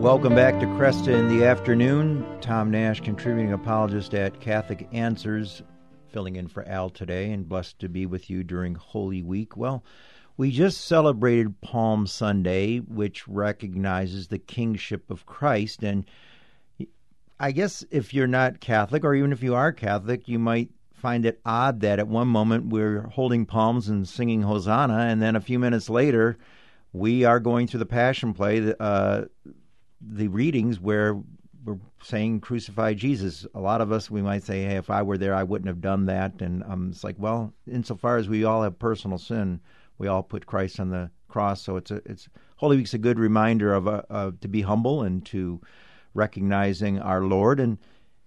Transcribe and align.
Welcome 0.00 0.34
back 0.34 0.58
to 0.60 0.66
Kresta 0.66 1.08
in 1.08 1.28
the 1.28 1.44
afternoon. 1.44 2.24
Tom 2.40 2.70
Nash, 2.70 3.02
contributing 3.02 3.52
apologist 3.52 4.14
at 4.14 4.40
Catholic 4.40 4.88
Answers, 4.92 5.62
filling 6.08 6.36
in 6.36 6.48
for 6.48 6.66
Al 6.66 6.88
today, 6.88 7.30
and 7.32 7.46
blessed 7.46 7.78
to 7.80 7.88
be 7.90 8.06
with 8.06 8.30
you 8.30 8.42
during 8.42 8.76
Holy 8.76 9.22
Week. 9.22 9.58
Well, 9.58 9.84
we 10.38 10.52
just 10.52 10.86
celebrated 10.86 11.60
Palm 11.60 12.06
Sunday, 12.06 12.78
which 12.78 13.28
recognizes 13.28 14.28
the 14.28 14.38
kingship 14.38 15.10
of 15.10 15.26
Christ. 15.26 15.82
And 15.82 16.06
I 17.38 17.52
guess 17.52 17.84
if 17.90 18.14
you're 18.14 18.26
not 18.26 18.60
Catholic, 18.60 19.04
or 19.04 19.14
even 19.14 19.32
if 19.32 19.42
you 19.42 19.54
are 19.54 19.70
Catholic, 19.70 20.26
you 20.26 20.38
might 20.38 20.70
find 20.94 21.26
it 21.26 21.42
odd 21.44 21.80
that 21.80 21.98
at 21.98 22.08
one 22.08 22.28
moment 22.28 22.68
we're 22.68 23.02
holding 23.02 23.44
palms 23.44 23.90
and 23.90 24.08
singing 24.08 24.40
Hosanna, 24.40 25.00
and 25.10 25.20
then 25.20 25.36
a 25.36 25.42
few 25.42 25.58
minutes 25.58 25.90
later, 25.90 26.38
we 26.94 27.24
are 27.24 27.38
going 27.38 27.66
through 27.66 27.80
the 27.80 27.86
Passion 27.86 28.32
Play. 28.32 28.72
Uh, 28.80 29.26
the 30.00 30.28
readings 30.28 30.80
where 30.80 31.20
we're 31.64 31.78
saying 32.02 32.40
crucify 32.40 32.94
Jesus. 32.94 33.46
A 33.54 33.60
lot 33.60 33.80
of 33.80 33.92
us 33.92 34.10
we 34.10 34.22
might 34.22 34.42
say, 34.42 34.64
hey, 34.64 34.76
if 34.76 34.90
I 34.90 35.02
were 35.02 35.18
there, 35.18 35.34
I 35.34 35.42
wouldn't 35.42 35.68
have 35.68 35.80
done 35.80 36.06
that. 36.06 36.40
And 36.40 36.62
um, 36.64 36.90
it's 36.90 37.04
like, 37.04 37.16
well, 37.18 37.52
insofar 37.70 38.16
as 38.16 38.28
we 38.28 38.44
all 38.44 38.62
have 38.62 38.78
personal 38.78 39.18
sin, 39.18 39.60
we 39.98 40.08
all 40.08 40.22
put 40.22 40.46
Christ 40.46 40.80
on 40.80 40.90
the 40.90 41.10
cross. 41.28 41.60
So 41.60 41.76
it's 41.76 41.90
a 41.90 42.00
it's 42.06 42.28
Holy 42.56 42.76
Week's 42.76 42.94
a 42.94 42.98
good 42.98 43.18
reminder 43.18 43.74
of 43.74 43.88
uh, 43.88 44.02
uh, 44.10 44.30
to 44.40 44.48
be 44.48 44.62
humble 44.62 45.02
and 45.02 45.24
to 45.26 45.60
recognizing 46.14 46.98
our 46.98 47.22
Lord 47.22 47.60
and 47.60 47.78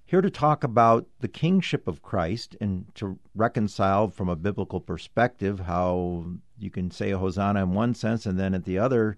here 0.06 0.22
to 0.22 0.30
talk 0.30 0.64
about 0.64 1.08
the 1.22 1.28
kingship 1.28 1.88
of 1.88 2.04
Christ 2.04 2.56
and 2.62 2.86
to 2.96 3.18
reconcile 3.34 4.10
from 4.10 4.30
a 4.30 4.36
biblical 4.36 4.80
perspective 4.80 5.62
how 5.62 6.26
you 6.60 6.70
can 6.70 6.92
say 6.92 7.12
a 7.12 7.18
hosanna 7.18 7.64
in 7.64 7.74
one 7.74 7.96
sense 7.96 8.26
and 8.26 8.40
then 8.40 8.54
at 8.54 8.64
the 8.64 8.78
other 8.78 9.18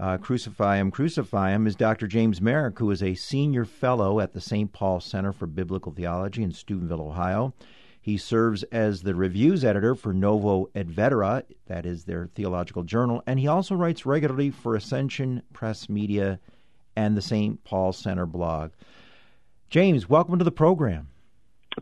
uh, 0.00 0.18
Crucify 0.18 0.78
Him, 0.78 0.90
Crucify 0.90 1.50
Him, 1.50 1.66
is 1.66 1.76
Dr. 1.76 2.06
James 2.06 2.40
Merrick, 2.40 2.78
who 2.78 2.90
is 2.90 3.02
a 3.02 3.14
senior 3.14 3.64
fellow 3.64 4.20
at 4.20 4.32
the 4.32 4.40
St. 4.40 4.72
Paul 4.72 5.00
Center 5.00 5.32
for 5.32 5.46
Biblical 5.46 5.92
Theology 5.92 6.42
in 6.42 6.52
Steubenville, 6.52 7.00
Ohio. 7.00 7.54
He 8.00 8.16
serves 8.16 8.64
as 8.64 9.02
the 9.02 9.14
reviews 9.14 9.64
editor 9.64 9.94
for 9.94 10.12
Nova 10.12 10.68
et 10.74 10.86
Vetera, 10.86 11.44
that 11.66 11.86
is 11.86 12.04
their 12.04 12.28
theological 12.34 12.82
journal, 12.82 13.22
and 13.26 13.38
he 13.38 13.46
also 13.46 13.76
writes 13.76 14.04
regularly 14.04 14.50
for 14.50 14.74
Ascension 14.74 15.42
Press 15.52 15.88
Media 15.88 16.40
and 16.96 17.16
the 17.16 17.22
St. 17.22 17.62
Paul 17.62 17.92
Center 17.92 18.26
blog. 18.26 18.72
James, 19.70 20.08
welcome 20.08 20.38
to 20.38 20.44
the 20.44 20.50
program. 20.50 21.08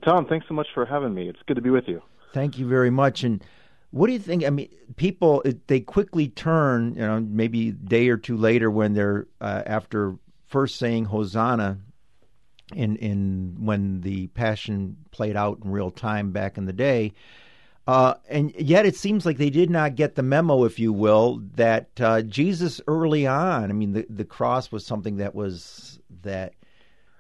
Tom, 0.05 0.27
thanks 0.27 0.47
so 0.47 0.55
much 0.55 0.69
for 0.74 0.84
having 0.84 1.14
me. 1.14 1.28
It's 1.28 1.41
good 1.47 1.56
to 1.56 1.62
be 1.62 1.70
with 1.70 1.89
you. 1.89 2.02
Thank 2.33 2.58
you 2.58 2.69
very 2.69 2.91
much. 2.91 3.24
And 3.24 3.42
what 3.91 4.06
do 4.06 4.12
you 4.12 4.19
think? 4.19 4.44
I 4.44 4.50
mean, 4.50 4.69
people 4.96 5.42
they 5.66 5.80
quickly 5.80 6.28
turn, 6.28 6.94
you 6.94 7.00
know, 7.00 7.20
maybe 7.20 7.70
a 7.70 7.72
day 7.72 8.08
or 8.08 8.16
two 8.16 8.36
later 8.36 8.70
when 8.70 8.94
they're 8.94 9.27
uh, 9.41 9.62
after 9.66 10.16
first 10.46 10.77
saying 10.77 11.06
Hosanna, 11.06 11.78
in 12.74 12.96
in 12.96 13.56
when 13.61 14.00
the 14.00 14.28
Passion 14.28 14.96
played 15.11 15.36
out 15.36 15.61
in 15.64 15.70
real 15.70 15.91
time 15.91 16.30
back 16.30 16.56
in 16.56 16.66
the 16.66 16.72
day. 16.72 17.12
Uh, 17.86 18.14
and 18.28 18.55
yet, 18.56 18.86
it 18.86 18.94
seems 18.94 19.27
like 19.27 19.38
they 19.38 19.50
did 19.50 19.70
not 19.70 19.96
get 19.96 20.14
the 20.14 20.22
memo, 20.22 20.64
if 20.64 20.78
you 20.78 20.92
will, 20.92 21.42
that 21.55 21.88
uh, 21.98 22.22
Jesus 22.22 22.80
early 22.86 23.27
on. 23.27 23.70
I 23.70 23.72
mean, 23.72 23.92
the 23.92 24.06
the 24.08 24.24
cross 24.24 24.70
was 24.70 24.86
something 24.86 25.16
that 25.16 25.34
was 25.34 25.98
that 26.22 26.55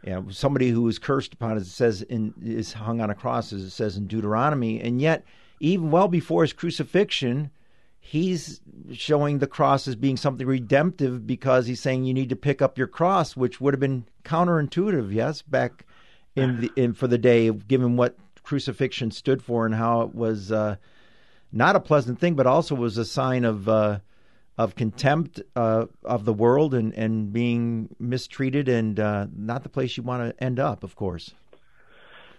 you 0.04 0.12
know, 0.12 0.26
somebody 0.30 0.70
who 0.70 0.82
was 0.82 0.98
cursed 0.98 1.34
upon, 1.34 1.56
as 1.56 1.64
it 1.64 1.70
says 1.70 2.02
in 2.02 2.32
is 2.42 2.72
hung 2.72 3.00
on 3.00 3.10
a 3.10 3.14
cross, 3.14 3.52
as 3.52 3.62
it 3.62 3.70
says 3.70 3.96
in 3.96 4.06
Deuteronomy, 4.06 4.80
and 4.80 5.00
yet 5.00 5.24
even 5.60 5.90
well 5.90 6.08
before 6.08 6.42
his 6.42 6.52
crucifixion, 6.52 7.50
he's 8.00 8.60
showing 8.92 9.38
the 9.38 9.46
cross 9.46 9.86
as 9.86 9.94
being 9.94 10.16
something 10.16 10.46
redemptive 10.46 11.26
because 11.26 11.66
he's 11.66 11.80
saying 11.80 12.04
you 12.04 12.14
need 12.14 12.30
to 12.30 12.36
pick 12.36 12.60
up 12.62 12.78
your 12.78 12.86
cross, 12.86 13.36
which 13.36 13.60
would 13.60 13.74
have 13.74 13.80
been 13.80 14.06
counterintuitive, 14.24 15.12
yes, 15.12 15.42
back 15.42 15.84
in 16.34 16.60
the 16.60 16.70
in 16.76 16.94
for 16.94 17.06
the 17.06 17.18
day, 17.18 17.50
given 17.50 17.96
what 17.96 18.16
crucifixion 18.42 19.10
stood 19.10 19.42
for 19.42 19.66
and 19.66 19.74
how 19.74 20.00
it 20.00 20.14
was 20.14 20.50
uh, 20.50 20.76
not 21.52 21.76
a 21.76 21.80
pleasant 21.80 22.18
thing, 22.18 22.34
but 22.34 22.46
also 22.46 22.74
was 22.74 22.96
a 22.96 23.04
sign 23.04 23.44
of 23.44 23.68
uh, 23.68 23.98
of 24.56 24.74
contempt 24.74 25.40
uh, 25.56 25.86
of 26.04 26.24
the 26.24 26.32
world 26.32 26.74
and 26.74 26.94
and 26.94 27.32
being 27.32 27.94
mistreated 27.98 28.68
and 28.68 28.98
uh, 28.98 29.26
not 29.36 29.62
the 29.62 29.68
place 29.68 29.96
you 29.96 30.02
want 30.02 30.36
to 30.36 30.42
end 30.42 30.58
up, 30.58 30.82
of 30.82 30.96
course. 30.96 31.34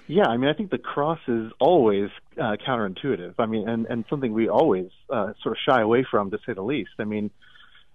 Yeah, 0.08 0.26
I 0.26 0.38
mean, 0.38 0.50
I 0.50 0.54
think 0.54 0.72
the 0.72 0.78
cross 0.78 1.20
is 1.28 1.52
always 1.60 2.10
uh, 2.38 2.56
counterintuitive. 2.66 3.36
I 3.40 3.46
mean, 3.46 3.68
and 3.68 3.86
and 3.88 4.06
something 4.10 4.34
we 4.34 4.50
always 4.50 4.90
uh, 5.10 5.34
sort 5.42 5.58
of 5.58 5.58
shy 5.68 5.82
away 5.82 6.06
from, 6.10 6.32
to 6.32 6.40
say 6.46 6.54
the 6.54 6.62
least. 6.62 6.92
I 7.00 7.04
mean, 7.04 7.32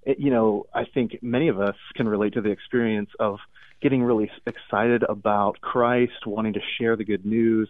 it, 0.03 0.19
you 0.19 0.31
know, 0.31 0.67
I 0.75 0.85
think 0.85 1.19
many 1.23 1.49
of 1.49 1.61
us 1.61 1.77
can 1.95 2.09
relate 2.09 2.35
to 2.35 2.41
the 2.41 2.51
experience 2.51 3.11
of 3.19 3.39
getting 3.81 4.03
really 4.03 4.31
excited 4.47 5.03
about 5.03 5.61
Christ, 5.61 6.27
wanting 6.27 6.55
to 6.55 6.61
share 6.79 6.97
the 6.97 7.05
good 7.05 7.27
news, 7.27 7.69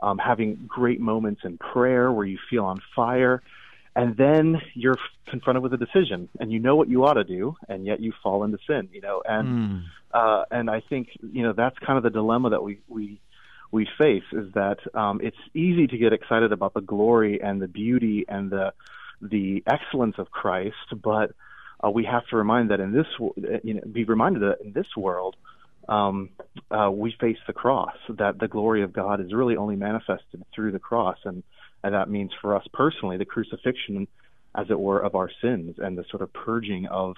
um, 0.00 0.18
having 0.18 0.64
great 0.66 1.00
moments 1.00 1.42
in 1.44 1.58
prayer 1.58 2.10
where 2.10 2.26
you 2.26 2.38
feel 2.50 2.64
on 2.64 2.80
fire, 2.94 3.42
and 3.96 4.16
then 4.16 4.60
you're 4.74 4.98
confronted 5.28 5.62
with 5.62 5.72
a 5.72 5.76
decision, 5.76 6.28
and 6.40 6.52
you 6.52 6.58
know 6.58 6.74
what 6.74 6.88
you 6.88 7.04
ought 7.04 7.14
to 7.14 7.24
do, 7.24 7.56
and 7.68 7.86
yet 7.86 8.00
you 8.00 8.12
fall 8.22 8.42
into 8.44 8.58
sin. 8.66 8.88
You 8.92 9.00
know, 9.00 9.22
and 9.24 9.48
mm. 9.48 9.84
uh, 10.12 10.44
and 10.50 10.68
I 10.68 10.80
think 10.80 11.08
you 11.32 11.42
know 11.42 11.52
that's 11.52 11.78
kind 11.78 11.96
of 11.96 12.02
the 12.02 12.10
dilemma 12.10 12.50
that 12.50 12.62
we 12.62 12.80
we 12.88 13.20
we 13.74 13.88
face 13.98 14.22
is 14.30 14.52
that 14.54 14.78
um, 14.94 15.20
it's 15.20 15.36
easy 15.52 15.88
to 15.88 15.98
get 15.98 16.12
excited 16.12 16.52
about 16.52 16.74
the 16.74 16.80
glory 16.80 17.42
and 17.42 17.60
the 17.60 17.66
beauty 17.66 18.24
and 18.28 18.48
the 18.48 18.72
the 19.20 19.64
excellence 19.66 20.16
of 20.18 20.30
Christ, 20.30 20.88
but 21.02 21.32
uh, 21.82 21.90
we 21.90 22.04
have 22.04 22.24
to 22.28 22.36
remind 22.36 22.70
that 22.70 22.78
in 22.78 22.92
this 22.92 23.06
you 23.64 23.74
know 23.74 23.80
be 23.90 24.04
reminded 24.04 24.42
that 24.42 24.60
in 24.64 24.72
this 24.72 24.86
world 24.96 25.34
um, 25.88 26.30
uh, 26.70 26.88
we 26.88 27.16
face 27.20 27.38
the 27.48 27.52
cross 27.52 27.96
that 28.08 28.38
the 28.38 28.46
glory 28.46 28.82
of 28.84 28.92
God 28.92 29.20
is 29.20 29.34
really 29.34 29.56
only 29.56 29.74
manifested 29.74 30.44
through 30.54 30.70
the 30.70 30.78
cross 30.78 31.18
and 31.24 31.42
and 31.82 31.94
that 31.94 32.08
means 32.08 32.30
for 32.40 32.54
us 32.54 32.64
personally 32.72 33.16
the 33.16 33.24
crucifixion 33.24 34.06
as 34.54 34.66
it 34.70 34.78
were 34.78 35.00
of 35.00 35.16
our 35.16 35.30
sins 35.42 35.76
and 35.78 35.98
the 35.98 36.04
sort 36.10 36.22
of 36.22 36.32
purging 36.32 36.86
of 36.86 37.16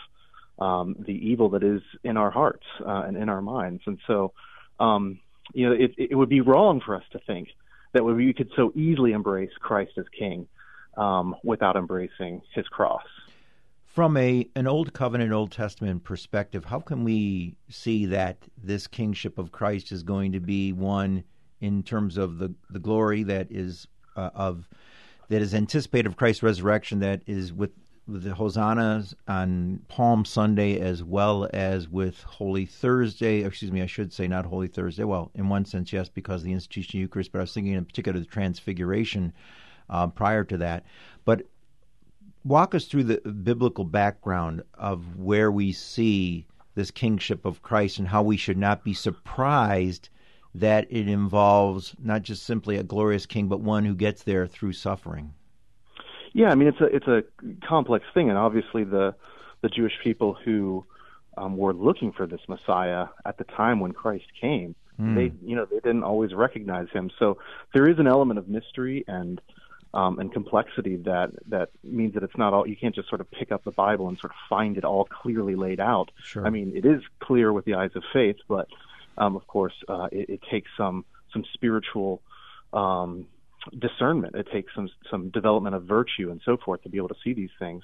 um, 0.59 0.97
the 1.07 1.13
evil 1.13 1.51
that 1.51 1.63
is 1.63 1.83
in 2.03 2.17
our 2.17 2.31
hearts 2.31 2.65
uh, 2.81 3.03
and 3.07 3.17
in 3.17 3.29
our 3.29 3.43
minds. 3.43 3.83
And 3.87 3.99
so 4.07 4.33
um, 4.81 5.21
you 5.53 5.69
know, 5.69 5.75
it, 5.75 5.95
it 5.97 6.15
would 6.15 6.29
be 6.29 6.41
wrong 6.41 6.81
for 6.85 6.95
us 6.95 7.05
to 7.13 7.19
think 7.27 7.49
that 7.93 8.05
we 8.05 8.33
could 8.33 8.51
so 8.57 8.73
easily 8.75 9.13
embrace 9.13 9.51
Christ 9.61 9.93
as 9.97 10.05
King 10.17 10.47
um, 10.97 11.35
without 11.43 11.77
embracing 11.77 12.43
His 12.55 12.67
cross. 12.69 13.05
From 13.85 14.17
a 14.19 14.47
an 14.55 14.67
Old 14.67 14.93
Covenant, 14.93 15.33
Old 15.33 15.53
Testament 15.53 16.05
perspective, 16.05 16.67
how 16.67 16.81
can 16.81 17.05
we 17.05 17.57
see 17.71 18.07
that 18.07 18.37
this 18.63 18.87
kingship 18.87 19.39
of 19.39 19.53
Christ 19.53 19.91
is 19.91 20.03
going 20.03 20.33
to 20.33 20.41
be 20.41 20.73
one 20.73 21.25
in 21.61 21.83
terms 21.83 22.19
of 22.19 22.39
the 22.39 22.53
the 22.69 22.79
glory 22.79 23.23
that 23.23 23.51
is 23.51 23.87
uh, 24.15 24.31
of 24.35 24.69
that 25.29 25.43
is 25.43 25.55
anticipated 25.55 26.07
of 26.07 26.17
Christ's 26.17 26.43
resurrection, 26.43 27.01
that 27.01 27.23
is 27.27 27.53
with 27.53 27.73
with 27.77 27.86
the 28.09 28.35
hosannas 28.35 29.15
on 29.27 29.81
Palm 29.89 30.25
Sunday 30.25 30.79
as 30.79 31.03
well 31.03 31.49
as 31.53 31.89
with 31.89 32.23
Holy 32.23 32.65
Thursday. 32.65 33.43
Excuse 33.43 33.73
me, 33.73 33.83
I 33.83 33.87
should 33.87 34.13
say 34.13 34.29
not 34.29 34.47
Holy 34.47 34.69
Thursday. 34.69 35.05
Well, 35.05 35.31
in 35.35 35.49
one 35.49 35.65
sense, 35.65 35.93
yes, 35.93 36.09
because 36.09 36.43
the 36.43 36.53
institution 36.53 36.99
of 36.99 37.03
Eucharist, 37.03 37.33
but 37.33 37.39
I 37.39 37.43
was 37.43 37.53
thinking 37.53 37.73
in 37.73 37.85
particular 37.85 38.19
the 38.21 38.27
Transfiguration 38.27 39.33
uh, 39.91 40.07
prior 40.07 40.45
to 40.45 40.57
that. 40.59 40.85
But 41.25 41.49
walk 42.45 42.77
us 42.77 42.85
through 42.85 43.05
the 43.05 43.19
biblical 43.33 43.85
background 43.85 44.63
of 44.75 45.17
where 45.17 45.51
we 45.51 45.73
see 45.73 46.47
this 46.77 46.93
kingship 46.93 47.45
of 47.45 47.63
Christ 47.63 47.99
and 47.99 48.07
how 48.07 48.23
we 48.23 48.37
should 48.37 48.59
not 48.59 48.85
be 48.85 48.95
surprised 48.95 50.11
that 50.55 50.87
it 50.91 51.09
involves 51.09 51.97
not 51.99 52.23
just 52.23 52.45
simply 52.45 52.77
a 52.77 52.83
glorious 52.83 53.27
king, 53.27 53.49
but 53.49 53.61
one 53.61 53.85
who 53.85 53.95
gets 53.95 54.23
there 54.23 54.47
through 54.47 54.73
suffering. 54.73 55.35
Yeah, 56.37 56.51
I 56.51 56.55
mean 56.55 56.69
it's 56.69 56.81
a 56.83 56.85
it's 56.85 57.07
a 57.07 57.25
complex 57.67 58.05
thing, 58.13 58.29
and 58.29 58.37
obviously 58.37 58.85
the 58.85 59.15
the 59.63 59.71
Jewish 59.71 59.95
people 60.05 60.35
who 60.35 60.85
um, 61.39 61.57
were 61.57 61.73
looking 61.73 62.13
for 62.13 62.27
this 62.27 62.43
Messiah 62.47 63.07
at 63.25 63.39
the 63.39 63.45
time 63.45 63.81
when 63.81 63.93
Christ 63.93 64.27
came, 64.39 64.75
mm. 65.01 65.15
they 65.15 65.33
you 65.43 65.57
know 65.57 65.65
they 65.65 65.77
didn't 65.77 66.03
always 66.03 66.35
recognize 66.35 66.89
him. 66.93 67.11
So 67.19 67.39
there 67.73 67.89
is 67.89 67.99
an 67.99 68.07
element 68.07 68.39
of 68.39 68.49
mystery 68.49 69.03
and 69.09 69.41
um, 69.95 70.19
and 70.19 70.31
complexity 70.31 70.97
that 71.05 71.31
that 71.49 71.71
means 71.83 72.13
that 72.13 72.23
it's 72.23 72.37
not 72.37 72.53
all 72.53 72.67
you 72.69 72.77
can't 72.77 72.95
just 72.95 73.09
sort 73.09 73.23
of 73.23 73.31
pick 73.31 73.51
up 73.51 73.65
the 73.65 73.71
Bible 73.71 74.07
and 74.07 74.19
sort 74.19 74.33
of 74.33 74.37
find 74.47 74.77
it 74.77 74.85
all 74.85 75.07
clearly 75.07 75.55
laid 75.55 75.81
out. 75.81 76.11
Sure. 76.23 76.47
I 76.47 76.51
mean, 76.51 76.77
it 76.77 76.85
is 76.85 77.01
clear 77.19 77.51
with 77.51 77.65
the 77.65 77.77
eyes 77.77 77.93
of 77.95 78.03
faith, 78.13 78.37
but 78.47 78.69
um, 79.17 79.37
of 79.37 79.47
course, 79.47 79.73
uh, 79.89 80.09
it, 80.13 80.29
it 80.29 80.41
takes 80.51 80.71
some 80.77 81.07
some 81.33 81.47
spiritual 81.55 82.21
um, 82.75 83.27
discernment. 83.79 84.35
It 84.35 84.49
takes 84.53 84.75
some 84.75 84.89
some 85.11 85.31
development 85.31 85.75
of 85.75 85.85
virtue 85.85 86.31
and 86.31 86.41
so 86.45 86.57
forth 86.57 86.83
to 86.83 86.89
be 86.89 86.99
able 86.99 87.09
to 87.09 87.17
see 87.23 87.35
these 87.35 87.51
things. 87.59 87.83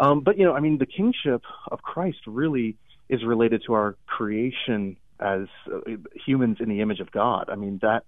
Um, 0.00 0.20
but 0.20 0.38
you 0.38 0.44
know, 0.44 0.54
I 0.54 0.60
mean, 0.60 0.78
the 0.78 0.86
kingship 0.86 1.42
of 1.70 1.82
Christ 1.82 2.18
really 2.26 2.76
is 3.08 3.24
related 3.24 3.62
to 3.66 3.72
our 3.72 3.96
creation 4.06 4.96
as 5.20 5.46
uh, 5.72 5.80
humans 6.26 6.58
in 6.60 6.68
the 6.68 6.80
image 6.80 7.00
of 7.00 7.10
God. 7.10 7.48
I 7.50 7.56
mean, 7.56 7.78
that 7.82 8.04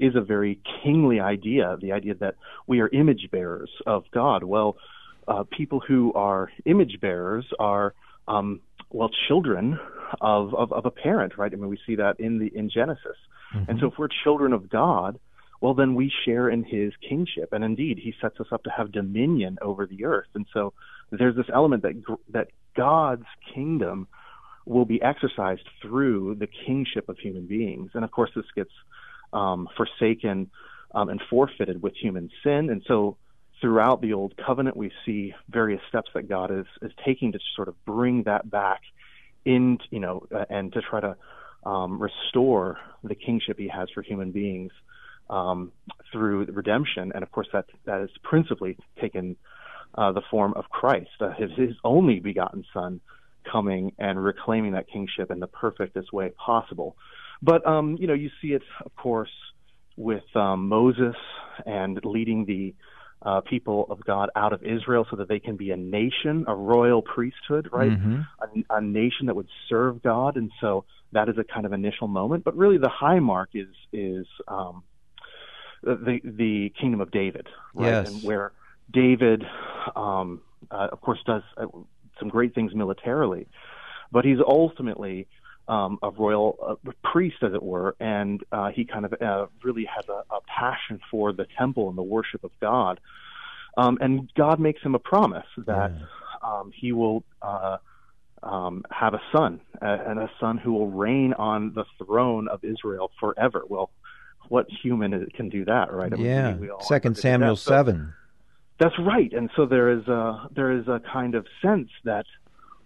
is 0.00 0.16
a 0.16 0.20
very 0.20 0.60
kingly 0.82 1.20
idea. 1.20 1.76
The 1.80 1.92
idea 1.92 2.14
that 2.14 2.36
we 2.66 2.80
are 2.80 2.88
image 2.88 3.28
bearers 3.30 3.70
of 3.86 4.04
God. 4.12 4.44
Well, 4.44 4.76
uh, 5.26 5.44
people 5.44 5.80
who 5.86 6.12
are 6.14 6.50
image 6.64 6.98
bearers 7.00 7.46
are 7.58 7.94
um, 8.26 8.60
well 8.90 9.10
children 9.28 9.78
of, 10.20 10.54
of, 10.54 10.72
of 10.72 10.86
a 10.86 10.90
parent, 10.90 11.36
right? 11.36 11.52
I 11.52 11.56
mean, 11.56 11.68
we 11.68 11.78
see 11.86 11.96
that 11.96 12.18
in 12.18 12.38
the 12.38 12.50
in 12.54 12.70
Genesis. 12.70 13.16
Mm-hmm. 13.54 13.70
And 13.70 13.80
so, 13.80 13.86
if 13.88 13.94
we're 13.98 14.08
children 14.24 14.52
of 14.52 14.68
God, 14.68 15.18
well, 15.60 15.74
then 15.74 15.94
we 15.94 16.12
share 16.24 16.48
in 16.48 16.62
His 16.62 16.92
kingship, 17.08 17.52
and 17.52 17.64
indeed, 17.64 17.98
He 17.98 18.14
sets 18.20 18.38
us 18.40 18.46
up 18.52 18.62
to 18.64 18.70
have 18.70 18.92
dominion 18.92 19.58
over 19.60 19.86
the 19.86 20.04
earth. 20.04 20.28
And 20.34 20.46
so, 20.52 20.72
there's 21.10 21.36
this 21.36 21.46
element 21.52 21.82
that 21.82 21.94
that 22.30 22.48
God's 22.76 23.26
kingdom 23.54 24.06
will 24.64 24.84
be 24.84 25.02
exercised 25.02 25.66
through 25.80 26.36
the 26.36 26.46
kingship 26.46 27.08
of 27.08 27.18
human 27.18 27.46
beings. 27.46 27.90
And 27.94 28.04
of 28.04 28.10
course, 28.10 28.30
this 28.36 28.44
gets 28.54 28.70
um, 29.32 29.68
forsaken 29.76 30.50
um, 30.94 31.08
and 31.08 31.20
forfeited 31.30 31.82
with 31.82 31.94
human 31.96 32.30
sin. 32.44 32.68
And 32.70 32.82
so, 32.86 33.16
throughout 33.60 34.00
the 34.00 34.12
Old 34.12 34.34
Covenant, 34.36 34.76
we 34.76 34.92
see 35.04 35.34
various 35.50 35.80
steps 35.88 36.10
that 36.14 36.28
God 36.28 36.52
is 36.52 36.66
is 36.82 36.92
taking 37.04 37.32
to 37.32 37.40
sort 37.56 37.66
of 37.68 37.84
bring 37.84 38.22
that 38.24 38.48
back 38.48 38.82
in, 39.44 39.78
you 39.90 39.98
know, 39.98 40.26
uh, 40.32 40.44
and 40.50 40.72
to 40.74 40.82
try 40.82 41.00
to 41.00 41.16
um, 41.66 42.00
restore 42.00 42.78
the 43.02 43.16
kingship 43.16 43.58
He 43.58 43.66
has 43.68 43.88
for 43.92 44.02
human 44.02 44.30
beings 44.30 44.70
um, 45.30 45.72
through 46.12 46.46
redemption. 46.46 47.12
And 47.14 47.22
of 47.22 47.30
course, 47.32 47.48
that 47.52 47.66
that 47.84 48.00
is 48.02 48.10
principally 48.22 48.76
taken 49.00 49.36
uh, 49.94 50.12
the 50.12 50.22
form 50.30 50.54
of 50.54 50.68
Christ, 50.70 51.10
uh, 51.20 51.30
his, 51.32 51.50
his 51.56 51.76
only 51.84 52.20
begotten 52.20 52.64
Son, 52.72 53.00
coming 53.50 53.92
and 53.98 54.22
reclaiming 54.22 54.72
that 54.72 54.88
kingship 54.88 55.30
in 55.30 55.40
the 55.40 55.46
perfectest 55.46 56.12
way 56.12 56.30
possible. 56.30 56.96
But 57.42 57.66
um, 57.66 57.96
you 57.98 58.06
know, 58.06 58.14
you 58.14 58.30
see 58.42 58.48
it, 58.48 58.62
of 58.84 58.94
course, 58.96 59.30
with 59.96 60.24
um, 60.34 60.68
Moses 60.68 61.16
and 61.66 62.00
leading 62.04 62.44
the 62.46 62.74
uh, 63.20 63.40
people 63.40 63.86
of 63.90 64.04
God 64.04 64.30
out 64.36 64.52
of 64.52 64.62
Israel 64.62 65.04
so 65.10 65.16
that 65.16 65.28
they 65.28 65.40
can 65.40 65.56
be 65.56 65.70
a 65.72 65.76
nation, 65.76 66.44
a 66.46 66.54
royal 66.54 67.02
priesthood, 67.02 67.68
right? 67.72 67.90
Mm-hmm. 67.90 68.20
A, 68.70 68.76
a 68.76 68.80
nation 68.80 69.26
that 69.26 69.34
would 69.34 69.48
serve 69.68 70.02
God, 70.02 70.36
and 70.36 70.52
so 70.60 70.84
that 71.12 71.28
is 71.28 71.36
a 71.38 71.44
kind 71.44 71.66
of 71.66 71.72
initial 71.72 72.06
moment. 72.06 72.44
But 72.44 72.56
really, 72.56 72.78
the 72.78 72.90
high 72.90 73.18
mark 73.18 73.50
is 73.54 73.68
is 73.92 74.26
um, 74.46 74.84
the 75.96 76.20
the 76.24 76.72
kingdom 76.80 77.00
of 77.00 77.10
David, 77.10 77.46
right? 77.74 77.90
Yes. 77.90 78.06
And 78.08 78.22
where 78.22 78.52
David, 78.92 79.44
um, 79.96 80.40
uh, 80.70 80.88
of 80.92 81.00
course, 81.00 81.18
does 81.26 81.42
uh, 81.56 81.66
some 82.18 82.28
great 82.28 82.54
things 82.54 82.74
militarily, 82.74 83.46
but 84.10 84.24
he's 84.24 84.38
ultimately 84.46 85.26
um, 85.68 85.98
a 86.02 86.10
royal 86.10 86.78
uh, 86.86 86.92
priest, 87.04 87.36
as 87.42 87.52
it 87.52 87.62
were, 87.62 87.94
and 88.00 88.42
uh, 88.52 88.70
he 88.70 88.84
kind 88.84 89.04
of 89.04 89.14
uh, 89.20 89.46
really 89.62 89.84
has 89.84 90.04
a, 90.08 90.34
a 90.34 90.40
passion 90.46 90.98
for 91.10 91.32
the 91.32 91.46
temple 91.58 91.88
and 91.88 91.98
the 91.98 92.02
worship 92.02 92.42
of 92.44 92.50
God. 92.60 93.00
Um, 93.76 93.98
and 94.00 94.32
God 94.34 94.58
makes 94.58 94.82
him 94.82 94.94
a 94.94 94.98
promise 94.98 95.46
that 95.66 95.92
um, 96.42 96.72
he 96.74 96.92
will 96.92 97.22
uh, 97.42 97.76
um, 98.42 98.84
have 98.90 99.14
a 99.14 99.20
son, 99.32 99.60
uh, 99.82 99.98
and 100.06 100.18
a 100.18 100.30
son 100.40 100.58
who 100.58 100.72
will 100.72 100.90
reign 100.90 101.34
on 101.34 101.74
the 101.74 101.84
throne 101.98 102.48
of 102.48 102.64
Israel 102.64 103.10
forever. 103.20 103.62
Well, 103.68 103.90
what 104.48 104.66
human 104.82 105.26
can 105.34 105.48
do 105.48 105.64
that, 105.66 105.92
right? 105.92 106.12
I 106.12 106.16
mean, 106.16 106.26
yeah. 106.26 106.56
Second 106.80 107.16
Samuel 107.16 107.54
that. 107.54 107.60
So- 107.60 107.70
seven. 107.70 108.14
that's 108.78 108.98
right, 108.98 109.32
and 109.32 109.50
so 109.56 109.66
there 109.66 109.90
is 109.90 110.06
a 110.08 110.48
there 110.54 110.72
is 110.72 110.88
a 110.88 111.00
kind 111.12 111.34
of 111.34 111.46
sense 111.62 111.90
that 112.04 112.26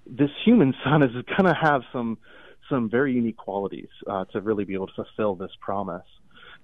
this 0.07 0.31
human 0.45 0.75
son 0.85 1.03
is 1.03 1.13
going 1.13 1.45
to 1.45 1.55
have 1.61 1.83
some 1.93 2.19
some 2.69 2.89
very 2.91 3.13
unique 3.13 3.37
qualities 3.37 3.89
uh, 4.07 4.25
to 4.27 4.41
really 4.41 4.65
be 4.65 4.75
able 4.75 4.87
to 4.87 4.95
fulfill 4.95 5.35
this 5.35 5.51
promise. 5.61 6.07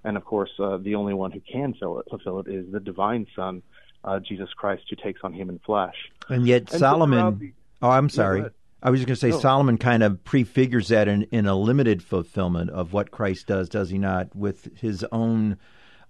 And 0.04 0.16
of 0.16 0.24
course, 0.24 0.50
uh, 0.60 0.78
the 0.78 0.94
only 0.94 1.12
one 1.12 1.32
who 1.32 1.40
can 1.40 1.74
fill 1.74 1.98
it, 1.98 2.06
fulfill 2.08 2.38
it 2.40 2.46
is 2.48 2.70
the 2.70 2.78
divine 2.80 3.26
Son, 3.34 3.62
uh, 4.04 4.20
Jesus 4.20 4.48
Christ, 4.56 4.84
who 4.88 4.96
takes 4.96 5.20
on 5.24 5.32
human 5.32 5.58
flesh. 5.66 5.96
And 6.28 6.46
yet 6.46 6.70
And 6.70 6.78
Solomon. 6.80 7.18
throughout 7.18 7.38
the- 7.40 7.52
oh, 7.82 7.90
I'm 7.90 8.08
sorry. 8.08 8.44
I 8.82 8.90
was 8.90 9.00
just 9.00 9.08
going 9.08 9.16
to 9.16 9.20
say 9.20 9.30
No. 9.30 9.40
Solomon 9.40 9.78
kind 9.78 10.02
of 10.02 10.22
prefigures 10.25 10.88
that 10.88 11.08
in, 11.08 11.22
in 11.25 11.46
a 11.46 11.54
limited 11.54 12.02
fulfillment 12.02 12.70
of 12.70 12.92
what 12.92 13.10
Christ 13.10 13.46
does, 13.46 13.69
does 13.69 13.90
he 13.90 13.98
not? 13.98 14.34
With 14.36 14.78
his 14.78 15.04
own 15.10 15.58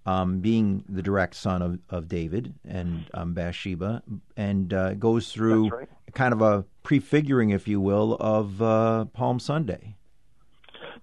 um, 0.05 0.41
being 0.41 0.85
the 0.89 1.03
direct 1.03 1.35
son 1.35 1.63
of, 1.63 1.79
of 1.91 2.09
David 2.09 2.55
and 2.67 3.09
um, 3.15 3.35
Bathsheba, 3.35 4.03
and 4.37 4.73
uh, 4.73 4.95
goes 4.95 5.33
through 5.33 5.69
right. 5.69 5.89
kind 6.15 6.33
of 6.33 6.41
a 6.41 6.65
prefiguring, 6.83 7.51
if 7.51 7.69
you 7.69 7.81
will, 7.81 8.15
of 8.15 8.63
uh, 8.63 9.05
Palm 9.07 9.39
Sunday. 9.39 9.97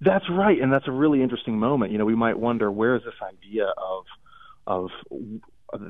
That's 0.01 0.25
right, 0.29 0.59
and 0.59 0.73
that's 0.73 0.87
a 0.87 0.91
really 0.91 1.21
interesting 1.21 1.57
moment. 1.57 1.91
You 1.91 1.97
know, 1.97 2.05
we 2.05 2.15
might 2.15 2.37
wonder 2.37 2.71
where 2.71 2.95
is 2.95 3.03
this 3.03 3.13
idea 3.21 3.67
of 3.77 4.05
of 4.67 4.89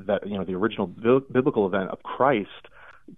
that 0.06 0.26
you 0.26 0.36
know 0.36 0.44
the 0.44 0.54
original 0.54 0.86
biblical 0.86 1.66
event 1.66 1.90
of 1.90 2.02
Christ 2.02 2.50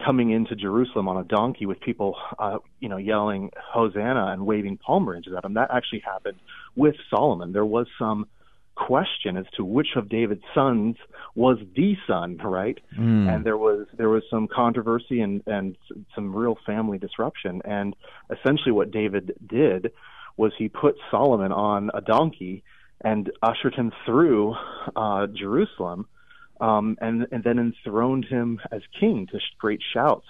coming 0.04 0.30
into 0.30 0.54
Jerusalem 0.54 1.08
on 1.08 1.16
a 1.16 1.24
donkey 1.24 1.66
with 1.66 1.80
people 1.80 2.16
uh, 2.38 2.58
you 2.80 2.88
know 2.88 2.96
yelling 2.98 3.50
Hosanna 3.72 4.32
and 4.32 4.46
waving 4.46 4.78
palm 4.78 5.04
branches 5.04 5.32
at 5.36 5.44
him. 5.44 5.54
That 5.54 5.70
actually 5.72 6.00
happened 6.00 6.38
with 6.76 6.94
Solomon. 7.10 7.52
There 7.52 7.64
was 7.64 7.86
some 7.98 8.26
question 8.78 9.36
as 9.36 9.44
to 9.56 9.64
which 9.64 9.88
of 9.96 10.08
David's 10.08 10.44
sons 10.54 10.96
was 11.34 11.58
the 11.74 11.96
son, 12.06 12.38
right? 12.38 12.78
Mm. 12.96 13.28
And 13.28 13.44
there 13.44 13.58
was 13.58 13.86
there 13.96 14.08
was 14.08 14.22
some 14.30 14.48
controversy 14.48 15.20
and 15.20 15.42
and 15.46 15.76
some 16.14 16.34
real 16.34 16.56
family 16.64 16.98
disruption. 16.98 17.60
And 17.64 17.96
essentially, 18.30 18.72
what 18.72 18.90
David 18.90 19.34
did 19.46 19.92
was 20.36 20.52
he 20.56 20.68
put 20.68 20.96
Solomon 21.10 21.52
on 21.52 21.90
a 21.92 22.00
donkey 22.00 22.62
and 23.00 23.30
ushered 23.42 23.74
him 23.74 23.92
through 24.06 24.54
uh, 24.96 25.26
Jerusalem, 25.26 26.06
um, 26.60 26.96
and 27.00 27.26
and 27.30 27.44
then 27.44 27.58
enthroned 27.58 28.24
him 28.24 28.60
as 28.72 28.82
king 28.98 29.26
to 29.28 29.38
great 29.58 29.80
shouts 29.92 30.26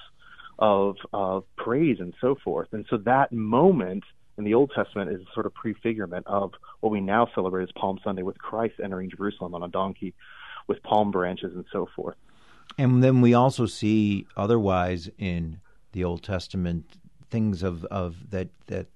of 0.58 0.96
of 1.12 1.44
praise 1.56 1.98
and 2.00 2.14
so 2.20 2.36
forth. 2.42 2.68
And 2.72 2.84
so 2.90 2.98
that 2.98 3.32
moment 3.32 4.04
in 4.36 4.44
the 4.44 4.54
Old 4.54 4.72
Testament 4.74 5.10
is 5.10 5.20
a 5.20 5.32
sort 5.34 5.46
of 5.46 5.54
prefigurement 5.54 6.26
of 6.26 6.52
what 6.80 6.90
we 6.90 7.00
now 7.00 7.28
celebrate 7.34 7.64
as 7.64 7.72
Palm 7.72 7.98
Sunday, 8.04 8.22
with 8.22 8.38
Christ 8.38 8.74
entering 8.82 9.10
Jerusalem 9.10 9.54
on 9.54 9.62
a 9.62 9.68
donkey 9.68 10.14
with 10.68 10.82
palm 10.82 11.10
branches 11.10 11.54
and 11.54 11.64
so 11.72 11.88
forth. 11.96 12.16
And 12.76 13.02
then 13.02 13.20
we 13.20 13.34
also 13.34 13.66
see 13.66 14.26
otherwise 14.36 15.10
in 15.18 15.60
the 15.92 16.04
Old 16.04 16.22
Testament 16.22 16.84
things 17.30 17.62
of, 17.62 17.84
of 17.86 18.30
that 18.30 18.48
that 18.66 18.86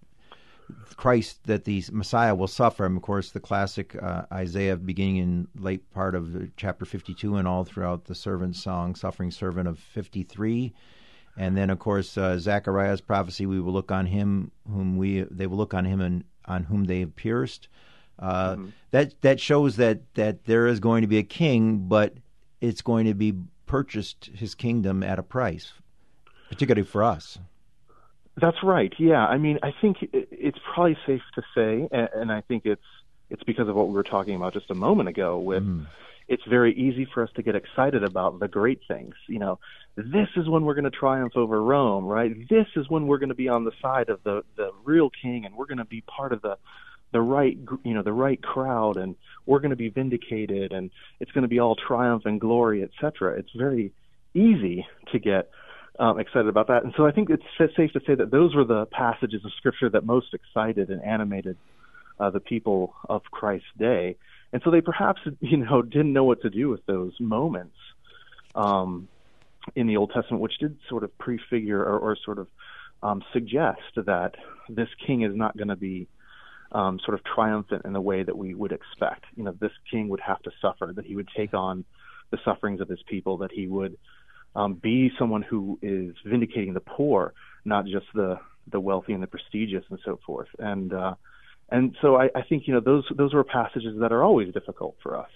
Christ 0.96 1.44
that 1.44 1.64
the 1.64 1.84
Messiah 1.90 2.34
will 2.34 2.46
suffer. 2.48 2.86
And 2.86 2.96
of 2.96 3.02
course, 3.02 3.30
the 3.30 3.40
classic 3.40 3.96
uh, 4.00 4.22
Isaiah, 4.32 4.76
beginning 4.76 5.16
in 5.16 5.48
late 5.58 5.90
part 5.92 6.14
of 6.14 6.50
chapter 6.56 6.84
fifty-two, 6.84 7.36
and 7.36 7.48
all 7.48 7.64
throughout 7.64 8.04
the 8.04 8.14
servant 8.14 8.56
song, 8.56 8.94
suffering 8.94 9.30
servant 9.30 9.68
of 9.68 9.78
fifty-three. 9.78 10.72
And 11.36 11.56
then, 11.56 11.70
of 11.70 11.78
course, 11.78 12.18
uh, 12.18 12.38
Zechariah's 12.38 13.00
prophecy: 13.00 13.46
"We 13.46 13.60
will 13.60 13.72
look 13.72 13.90
on 13.90 14.06
him 14.06 14.50
whom 14.68 14.96
we 14.96 15.22
they 15.22 15.46
will 15.46 15.56
look 15.56 15.74
on 15.74 15.84
him 15.84 16.00
and 16.00 16.24
on 16.46 16.64
whom 16.64 16.84
they 16.84 17.00
have 17.00 17.16
pierced." 17.16 17.68
Uh, 18.18 18.56
That 18.90 19.20
that 19.22 19.40
shows 19.40 19.76
that 19.76 20.14
that 20.14 20.44
there 20.44 20.66
is 20.66 20.78
going 20.78 21.00
to 21.02 21.08
be 21.08 21.18
a 21.18 21.22
king, 21.22 21.88
but 21.88 22.14
it's 22.60 22.82
going 22.82 23.06
to 23.06 23.14
be 23.14 23.34
purchased 23.66 24.26
his 24.34 24.54
kingdom 24.54 25.02
at 25.02 25.18
a 25.18 25.22
price, 25.22 25.72
particularly 26.50 26.86
for 26.86 27.02
us. 27.02 27.38
That's 28.40 28.62
right. 28.62 28.92
Yeah, 28.98 29.24
I 29.26 29.36
mean, 29.36 29.58
I 29.62 29.74
think 29.80 29.98
it's 30.12 30.58
probably 30.74 30.96
safe 31.06 31.22
to 31.34 31.42
say, 31.54 31.88
and 31.92 32.08
and 32.14 32.32
I 32.32 32.40
think 32.40 32.64
it's 32.64 32.82
it's 33.28 33.42
because 33.42 33.68
of 33.68 33.74
what 33.76 33.88
we 33.88 33.94
were 33.94 34.02
talking 34.02 34.34
about 34.34 34.54
just 34.54 34.70
a 34.70 34.74
moment 34.74 35.08
ago. 35.08 35.38
With 35.38 35.62
mm-hmm. 35.62 35.84
it's 36.28 36.42
very 36.48 36.74
easy 36.74 37.06
for 37.12 37.22
us 37.22 37.30
to 37.36 37.42
get 37.42 37.56
excited 37.56 38.02
about 38.02 38.40
the 38.40 38.48
great 38.48 38.80
things. 38.88 39.14
You 39.26 39.38
know, 39.38 39.58
this 39.96 40.28
is 40.36 40.48
when 40.48 40.64
we're 40.64 40.74
going 40.74 40.84
to 40.84 40.90
triumph 40.90 41.36
over 41.36 41.62
Rome, 41.62 42.06
right? 42.06 42.32
This 42.48 42.66
is 42.74 42.88
when 42.88 43.06
we're 43.06 43.18
going 43.18 43.28
to 43.28 43.34
be 43.34 43.48
on 43.48 43.64
the 43.64 43.72
side 43.82 44.08
of 44.08 44.22
the 44.22 44.44
the 44.56 44.70
real 44.82 45.10
king, 45.10 45.44
and 45.44 45.54
we're 45.54 45.66
going 45.66 45.78
to 45.78 45.84
be 45.84 46.00
part 46.00 46.32
of 46.32 46.40
the 46.40 46.56
the 47.12 47.20
right 47.20 47.58
you 47.84 47.92
know 47.92 48.02
the 48.02 48.14
right 48.14 48.42
crowd, 48.42 48.96
and 48.96 49.14
we're 49.44 49.60
going 49.60 49.70
to 49.70 49.76
be 49.76 49.90
vindicated, 49.90 50.72
and 50.72 50.90
it's 51.20 51.32
going 51.32 51.42
to 51.42 51.48
be 51.48 51.58
all 51.58 51.76
triumph 51.76 52.24
and 52.24 52.40
glory, 52.40 52.82
etc. 52.82 53.38
It's 53.38 53.52
very 53.54 53.92
easy 54.34 54.86
to 55.12 55.18
get 55.18 55.50
um, 55.98 56.18
excited 56.18 56.48
about 56.48 56.68
that. 56.68 56.84
And 56.84 56.92
so 56.96 57.06
I 57.06 57.12
think 57.12 57.30
it's 57.30 57.42
safe 57.76 57.92
to 57.92 58.00
say 58.06 58.14
that 58.14 58.30
those 58.30 58.54
were 58.54 58.64
the 58.64 58.86
passages 58.86 59.44
of 59.44 59.52
Scripture 59.58 59.90
that 59.90 60.04
most 60.04 60.34
excited 60.34 60.90
and 60.90 61.02
animated 61.02 61.56
uh, 62.18 62.30
the 62.30 62.40
people 62.40 62.94
of 63.08 63.22
Christ's 63.30 63.66
day. 63.78 64.16
And 64.52 64.62
so 64.64 64.70
they 64.70 64.80
perhaps, 64.80 65.20
you 65.40 65.58
know, 65.58 65.82
didn't 65.82 66.12
know 66.12 66.24
what 66.24 66.42
to 66.42 66.50
do 66.50 66.68
with 66.68 66.84
those 66.86 67.12
moments 67.20 67.76
um, 68.54 69.08
in 69.74 69.86
the 69.86 69.96
Old 69.96 70.12
Testament, 70.12 70.42
which 70.42 70.58
did 70.58 70.76
sort 70.88 71.04
of 71.04 71.16
prefigure 71.18 71.82
or, 71.82 71.98
or 71.98 72.16
sort 72.24 72.38
of 72.38 72.48
um, 73.02 73.22
suggest 73.32 73.80
that 73.96 74.34
this 74.68 74.88
king 75.06 75.22
is 75.22 75.34
not 75.34 75.56
going 75.56 75.68
to 75.68 75.76
be 75.76 76.06
um, 76.70 76.98
sort 77.04 77.18
of 77.18 77.24
triumphant 77.24 77.82
in 77.84 77.92
the 77.92 78.00
way 78.00 78.22
that 78.22 78.36
we 78.36 78.54
would 78.54 78.72
expect. 78.72 79.24
You 79.36 79.44
know, 79.44 79.54
this 79.58 79.72
king 79.90 80.08
would 80.08 80.20
have 80.20 80.40
to 80.42 80.50
suffer, 80.60 80.92
that 80.94 81.04
he 81.04 81.16
would 81.16 81.28
take 81.36 81.54
on 81.54 81.84
the 82.30 82.38
sufferings 82.44 82.80
of 82.80 82.88
his 82.88 83.02
people, 83.06 83.38
that 83.38 83.52
he 83.52 83.66
would 83.66 83.98
um, 84.54 84.74
be 84.74 85.10
someone 85.18 85.42
who 85.42 85.78
is 85.82 86.14
vindicating 86.24 86.74
the 86.74 86.80
poor, 86.80 87.34
not 87.64 87.86
just 87.86 88.06
the 88.14 88.38
the 88.70 88.78
wealthy 88.80 89.12
and 89.12 89.22
the 89.22 89.26
prestigious 89.26 89.84
and 89.90 89.98
so 90.04 90.18
forth. 90.24 90.48
And 90.58 90.92
uh, 90.92 91.14
and 91.70 91.96
so 92.00 92.16
I, 92.16 92.30
I 92.34 92.42
think 92.42 92.66
you 92.66 92.74
know 92.74 92.80
those 92.80 93.04
those 93.16 93.34
are 93.34 93.44
passages 93.44 93.98
that 94.00 94.12
are 94.12 94.22
always 94.22 94.52
difficult 94.52 94.96
for 95.02 95.16
us 95.18 95.30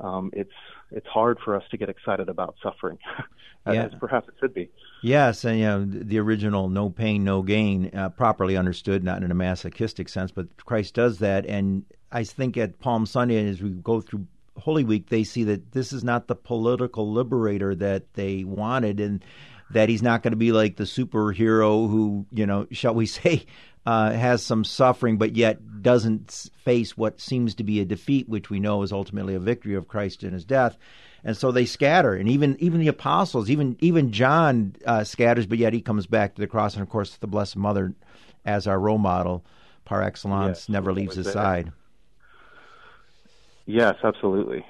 um, 0.00 0.30
it's 0.32 0.52
it's 0.90 1.06
hard 1.06 1.38
for 1.44 1.56
us 1.56 1.64
to 1.70 1.76
get 1.76 1.88
excited 1.88 2.28
about 2.28 2.56
suffering, 2.62 2.98
as 3.66 3.74
Yeah. 3.74 3.88
perhaps 3.98 4.28
it 4.28 4.34
should 4.40 4.54
be. 4.54 4.70
Yes, 5.02 5.44
and 5.44 5.58
you 5.58 5.64
know 5.64 5.84
the 5.84 6.18
original 6.18 6.68
"no 6.68 6.90
pain, 6.90 7.24
no 7.24 7.42
gain," 7.42 7.90
uh, 7.94 8.10
properly 8.10 8.56
understood, 8.56 9.02
not 9.02 9.22
in 9.22 9.30
a 9.30 9.34
masochistic 9.34 10.08
sense, 10.08 10.30
but 10.30 10.46
Christ 10.64 10.94
does 10.94 11.18
that. 11.20 11.46
And 11.46 11.84
I 12.12 12.24
think 12.24 12.56
at 12.56 12.78
Palm 12.78 13.06
Sunday, 13.06 13.48
as 13.48 13.62
we 13.62 13.70
go 13.70 14.00
through 14.00 14.26
Holy 14.58 14.84
Week, 14.84 15.08
they 15.08 15.24
see 15.24 15.44
that 15.44 15.72
this 15.72 15.92
is 15.92 16.04
not 16.04 16.26
the 16.26 16.34
political 16.34 17.12
liberator 17.12 17.74
that 17.74 18.14
they 18.14 18.44
wanted, 18.44 19.00
and 19.00 19.24
that 19.70 19.88
he's 19.88 20.02
not 20.02 20.22
going 20.22 20.32
to 20.32 20.36
be 20.36 20.52
like 20.52 20.76
the 20.76 20.84
superhero 20.84 21.88
who, 21.90 22.26
you 22.32 22.46
know, 22.46 22.66
shall 22.70 22.94
we 22.94 23.06
say, 23.06 23.46
uh, 23.84 24.10
has 24.12 24.42
some 24.42 24.64
suffering, 24.64 25.16
but 25.16 25.36
yet 25.36 25.82
doesn't 25.82 26.50
face 26.64 26.96
what 26.96 27.20
seems 27.20 27.54
to 27.54 27.64
be 27.64 27.80
a 27.80 27.84
defeat, 27.84 28.28
which 28.28 28.50
we 28.50 28.58
know 28.58 28.82
is 28.82 28.92
ultimately 28.92 29.34
a 29.34 29.40
victory 29.40 29.74
of 29.74 29.86
Christ 29.86 30.24
in 30.24 30.32
his 30.32 30.44
death. 30.44 30.76
And 31.22 31.36
so 31.36 31.50
they 31.50 31.66
scatter, 31.66 32.14
and 32.14 32.28
even 32.28 32.56
even 32.60 32.80
the 32.80 32.88
apostles, 32.88 33.50
even 33.50 33.76
even 33.80 34.12
John 34.12 34.76
uh, 34.84 35.02
scatters, 35.02 35.46
but 35.46 35.58
yet 35.58 35.72
he 35.72 35.80
comes 35.80 36.06
back 36.06 36.34
to 36.34 36.40
the 36.40 36.46
cross, 36.46 36.74
and 36.74 36.82
of 36.82 36.88
course 36.88 37.16
the 37.16 37.26
Blessed 37.26 37.56
Mother, 37.56 37.94
as 38.44 38.66
our 38.68 38.78
role 38.78 38.98
model 38.98 39.44
par 39.84 40.02
excellence, 40.02 40.58
Yes, 40.60 40.68
never 40.68 40.92
leaves 40.92 41.16
his 41.16 41.30
side. 41.32 41.72
Yes, 43.66 43.96
absolutely. 44.02 44.64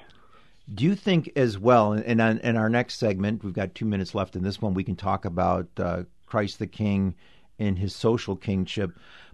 Do 0.73 0.83
you 0.83 0.95
think 0.95 1.31
as 1.35 1.57
well, 1.57 1.93
and 1.93 2.19
in, 2.19 2.39
in 2.39 2.57
our 2.57 2.69
next 2.69 2.95
segment, 2.95 3.43
we've 3.43 3.53
got 3.53 3.73
two 3.73 3.85
minutes 3.85 4.13
left 4.13 4.35
in 4.35 4.43
this 4.43 4.61
one, 4.61 4.73
we 4.73 4.83
can 4.83 4.97
talk 4.97 5.23
about 5.23 5.67
uh, 5.77 6.03
Christ 6.25 6.59
the 6.59 6.67
King 6.67 7.15
and 7.57 7.79
his 7.79 7.95
social 7.95 8.35
kingship. 8.35 8.91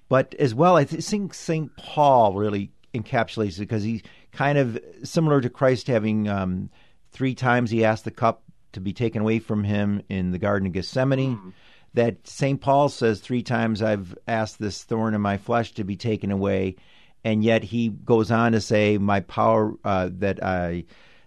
But 0.09 0.35
as 0.35 0.53
well, 0.53 0.75
I 0.75 0.83
think 0.83 1.33
St. 1.33 1.75
Paul 1.75 2.35
really 2.35 2.71
encapsulates 2.93 3.55
it 3.55 3.61
because 3.61 3.83
he's 3.83 4.03
kind 4.31 4.57
of 4.57 4.77
similar 5.03 5.41
to 5.41 5.49
Christ 5.49 5.87
having 5.87 6.27
um, 6.27 6.69
three 7.11 7.33
times 7.33 7.71
he 7.71 7.83
asked 7.83 8.05
the 8.05 8.11
cup 8.11 8.43
to 8.73 8.79
be 8.79 8.93
taken 8.93 9.21
away 9.21 9.39
from 9.39 9.63
him 9.63 10.01
in 10.09 10.31
the 10.31 10.39
Garden 10.39 10.67
of 10.67 10.73
Gethsemane. 10.73 11.53
That 11.95 12.27
St. 12.27 12.59
Paul 12.59 12.89
says 12.89 13.19
three 13.19 13.43
times 13.43 13.81
I've 13.81 14.15
asked 14.27 14.59
this 14.59 14.83
thorn 14.83 15.13
in 15.13 15.21
my 15.21 15.37
flesh 15.37 15.73
to 15.73 15.83
be 15.83 15.95
taken 15.95 16.31
away 16.31 16.75
and 17.23 17.43
yet 17.43 17.63
he 17.63 17.89
goes 17.89 18.31
on 18.31 18.51
to 18.51 18.61
say 18.61 18.97
my 18.97 19.21
power 19.21 19.73
uh, 19.83 20.09
that 20.19 20.43
I 20.43 20.85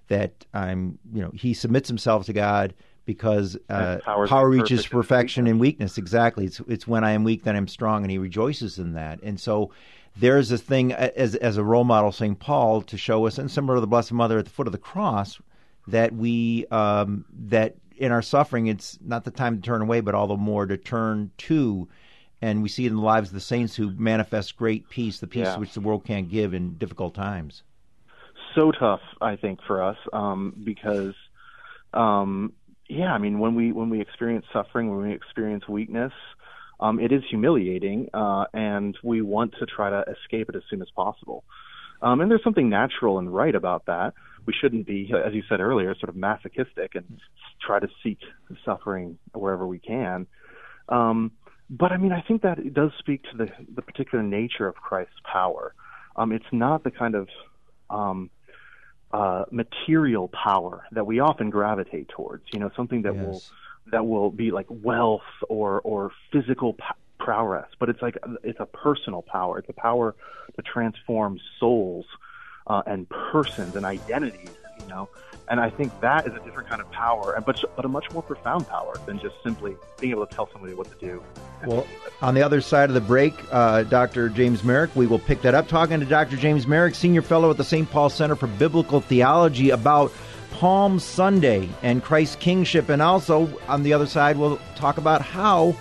that 0.08 0.46
I'm 0.52 0.98
you 1.12 1.22
know 1.22 1.30
he 1.34 1.54
submits 1.54 1.88
himself 1.88 2.26
to 2.26 2.32
God 2.32 2.74
because 3.06 3.56
uh, 3.70 3.98
power 4.04 4.48
reaches 4.48 4.80
perfect 4.80 4.92
perfection 4.92 5.46
in 5.46 5.58
weakness. 5.58 5.96
exactly. 5.96 6.44
It's 6.44 6.60
it's 6.68 6.86
when 6.86 7.04
I 7.04 7.12
am 7.12 7.24
weak 7.24 7.44
that 7.44 7.56
I'm 7.56 7.68
strong 7.68 8.02
and 8.02 8.10
he 8.10 8.18
rejoices 8.18 8.78
in 8.78 8.94
that. 8.94 9.22
And 9.22 9.40
so 9.40 9.70
there's 10.16 10.50
a 10.50 10.58
thing 10.58 10.92
as 10.92 11.34
as 11.36 11.56
a 11.56 11.64
role 11.64 11.84
model 11.84 12.12
St 12.12 12.38
Paul 12.38 12.82
to 12.82 12.98
show 12.98 13.26
us 13.26 13.38
and 13.38 13.50
similar 13.50 13.76
to 13.76 13.80
the 13.80 13.86
Blessed 13.86 14.12
Mother 14.12 14.38
at 14.38 14.44
the 14.44 14.50
foot 14.50 14.66
of 14.66 14.72
the 14.72 14.78
cross 14.78 15.40
that 15.86 16.12
we 16.12 16.66
um, 16.66 17.24
that 17.46 17.76
in 17.96 18.12
our 18.12 18.22
suffering 18.22 18.66
it's 18.66 18.98
not 19.02 19.24
the 19.24 19.30
time 19.30 19.56
to 19.56 19.62
turn 19.62 19.80
away 19.80 20.00
but 20.00 20.14
all 20.14 20.26
the 20.26 20.36
more 20.36 20.66
to 20.66 20.76
turn 20.76 21.30
to 21.38 21.88
and 22.42 22.62
we 22.62 22.68
see 22.68 22.84
it 22.84 22.88
in 22.90 22.96
the 22.96 23.02
lives 23.02 23.28
of 23.30 23.34
the 23.34 23.40
saints 23.40 23.76
who 23.76 23.90
manifest 23.96 24.56
great 24.56 24.88
peace, 24.88 25.20
the 25.20 25.26
peace 25.26 25.46
Yeah. 25.46 25.58
which 25.58 25.74
the 25.74 25.80
world 25.80 26.04
can't 26.04 26.28
give 26.28 26.54
in 26.54 26.76
difficult 26.78 27.14
times. 27.14 27.62
so 28.54 28.72
tough, 28.72 29.02
I 29.20 29.36
think, 29.36 29.60
for 29.66 29.82
us 29.82 29.98
um, 30.14 30.54
because, 30.64 31.14
um, 31.92 32.52
yeah, 32.88 33.12
I 33.12 33.18
mean, 33.18 33.38
when 33.38 33.54
we 33.54 33.70
when 33.72 33.90
we 33.90 34.00
experience 34.00 34.46
suffering, 34.50 34.88
when 34.96 35.06
we 35.08 35.14
experience 35.14 35.68
weakness, 35.68 36.12
um, 36.80 36.98
it 36.98 37.12
is 37.12 37.22
humiliating, 37.28 38.08
uh, 38.14 38.44
and 38.54 38.96
we 39.02 39.20
want 39.20 39.54
to 39.58 39.66
try 39.66 39.90
to 39.90 40.04
escape 40.10 40.48
it 40.48 40.56
as 40.56 40.62
soon 40.70 40.80
as 40.80 40.88
possible. 40.96 41.44
Um, 42.00 42.20
and 42.20 42.30
there's 42.30 42.44
something 42.44 42.68
natural 42.70 43.18
and 43.18 43.34
right 43.34 43.54
about 43.54 43.86
that. 43.86 44.14
We 44.46 44.54
shouldn't 44.58 44.86
be, 44.86 45.10
as 45.12 45.34
you 45.34 45.42
said 45.48 45.60
earlier, 45.60 45.94
sort 45.94 46.08
of 46.10 46.16
masochistic 46.16 46.94
and 46.94 47.20
try 47.60 47.78
to 47.80 47.88
seek 48.02 48.20
suffering 48.64 49.18
wherever 49.34 49.66
we 49.66 49.78
can. 49.80 50.26
Um, 50.88 51.32
but 51.68 51.92
I 51.92 51.96
mean, 51.96 52.12
I 52.12 52.22
think 52.22 52.42
that 52.42 52.58
it 52.58 52.74
does 52.74 52.90
speak 52.98 53.22
to 53.30 53.36
the 53.36 53.48
the 53.74 53.82
particular 53.82 54.22
nature 54.22 54.68
of 54.68 54.76
Christ's 54.76 55.20
power. 55.30 55.74
Um, 56.16 56.32
it's 56.32 56.44
not 56.52 56.84
the 56.84 56.90
kind 56.90 57.14
of 57.14 57.28
um, 57.90 58.30
uh, 59.12 59.44
material 59.50 60.28
power 60.28 60.86
that 60.92 61.06
we 61.06 61.20
often 61.20 61.50
gravitate 61.50 62.08
towards. 62.08 62.44
You 62.52 62.60
know, 62.60 62.70
something 62.76 63.02
that 63.02 63.14
will 63.16 63.42
that 63.92 64.06
will 64.06 64.30
be 64.30 64.50
like 64.50 64.66
wealth 64.68 65.22
or 65.48 65.80
or 65.80 66.12
physical 66.32 66.74
p- 66.74 66.84
prowess, 67.18 67.68
but 67.80 67.88
it's 67.88 68.02
like 68.02 68.16
it's 68.44 68.60
a 68.60 68.66
personal 68.66 69.22
power. 69.22 69.58
It's 69.58 69.68
a 69.68 69.80
power 69.80 70.14
to 70.56 70.62
transform 70.62 71.38
souls 71.58 72.06
uh, 72.66 72.82
and 72.86 73.06
persons 73.32 73.74
and 73.74 73.84
identities. 73.84 74.54
You 74.76 74.86
know, 74.86 75.08
and 75.48 75.60
I 75.60 75.70
think 75.70 75.98
that 76.00 76.26
is 76.26 76.34
a 76.34 76.40
different 76.40 76.68
kind 76.68 76.80
of 76.80 76.90
power, 76.90 77.40
but 77.44 77.62
but 77.76 77.84
a 77.84 77.88
much 77.88 78.10
more 78.12 78.22
profound 78.22 78.68
power 78.68 78.94
than 79.06 79.18
just 79.18 79.34
simply 79.42 79.76
being 80.00 80.12
able 80.12 80.26
to 80.26 80.34
tell 80.34 80.48
somebody 80.52 80.74
what 80.74 80.90
to 80.90 81.06
do. 81.06 81.22
Well, 81.64 81.86
on 82.20 82.34
the 82.34 82.42
other 82.42 82.60
side 82.60 82.90
of 82.90 82.94
the 82.94 83.00
break, 83.00 83.34
uh, 83.52 83.84
Dr. 83.84 84.28
James 84.28 84.64
Merrick, 84.64 84.94
we 84.94 85.06
will 85.06 85.18
pick 85.18 85.42
that 85.42 85.54
up. 85.54 85.68
Talking 85.68 86.00
to 86.00 86.06
Dr. 86.06 86.36
James 86.36 86.66
Merrick, 86.66 86.94
Senior 86.94 87.22
Fellow 87.22 87.50
at 87.50 87.56
the 87.56 87.64
St. 87.64 87.90
Paul 87.90 88.10
Center 88.10 88.36
for 88.36 88.46
Biblical 88.46 89.00
Theology, 89.00 89.70
about 89.70 90.12
Palm 90.52 90.98
Sunday 90.98 91.68
and 91.82 92.02
Christ's 92.02 92.36
kingship. 92.36 92.88
And 92.88 93.02
also, 93.02 93.48
on 93.68 93.82
the 93.82 93.92
other 93.92 94.06
side, 94.06 94.36
we'll 94.36 94.58
talk 94.74 94.98
about 94.98 95.22
how 95.22 95.76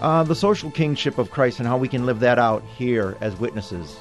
uh, 0.00 0.22
the 0.22 0.34
social 0.34 0.70
kingship 0.70 1.18
of 1.18 1.30
Christ 1.30 1.58
and 1.58 1.68
how 1.68 1.76
we 1.76 1.88
can 1.88 2.06
live 2.06 2.20
that 2.20 2.38
out 2.38 2.62
here 2.76 3.16
as 3.20 3.38
witnesses. 3.38 3.98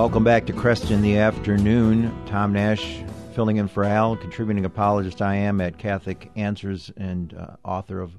Welcome 0.00 0.24
back 0.24 0.46
to 0.46 0.54
Kresta 0.54 0.92
in 0.92 1.02
the 1.02 1.18
Afternoon. 1.18 2.10
Tom 2.24 2.54
Nash 2.54 3.04
filling 3.34 3.58
in 3.58 3.68
for 3.68 3.84
Al, 3.84 4.16
contributing 4.16 4.64
apologist 4.64 5.20
I 5.20 5.34
am 5.34 5.60
at 5.60 5.76
Catholic 5.76 6.32
Answers 6.36 6.90
and 6.96 7.34
uh, 7.34 7.56
author 7.66 8.00
of 8.00 8.18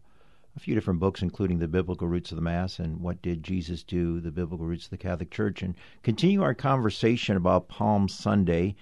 a 0.56 0.60
few 0.60 0.76
different 0.76 1.00
books, 1.00 1.24
including 1.24 1.58
The 1.58 1.68
Biblical 1.68 2.08
Roots 2.08 2.32
of 2.32 2.36
the 2.36 2.44
Mass 2.44 2.78
and 2.78 3.00
What 3.02 3.24
Did 3.24 3.42
Jesus 3.42 3.82
Do, 3.82 4.20
The 4.20 4.30
Biblical 4.30 4.68
Roots 4.68 4.86
of 4.86 4.92
the 4.92 4.98
Catholic 4.98 5.32
Church, 5.32 5.64
and 5.64 5.74
continue 6.04 6.44
our 6.44 6.54
conversation 6.54 7.36
about 7.36 7.68
Palm 7.68 8.08
Sunday. 8.08 8.76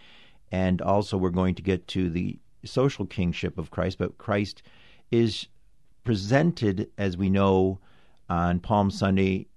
And 0.52 0.82
also, 0.82 1.16
we're 1.16 1.30
going 1.30 1.56
to 1.56 1.62
get 1.64 1.88
to 1.88 2.10
the 2.10 2.38
social 2.66 3.06
kingship 3.06 3.58
of 3.58 3.72
Christ, 3.72 3.98
but 3.98 4.18
Christ 4.18 4.62
is 5.10 5.48
presented, 6.04 6.90
as 6.98 7.16
we 7.16 7.30
know, 7.30 7.80
on 8.28 8.60
Palm 8.60 8.92
Sunday 8.92 9.48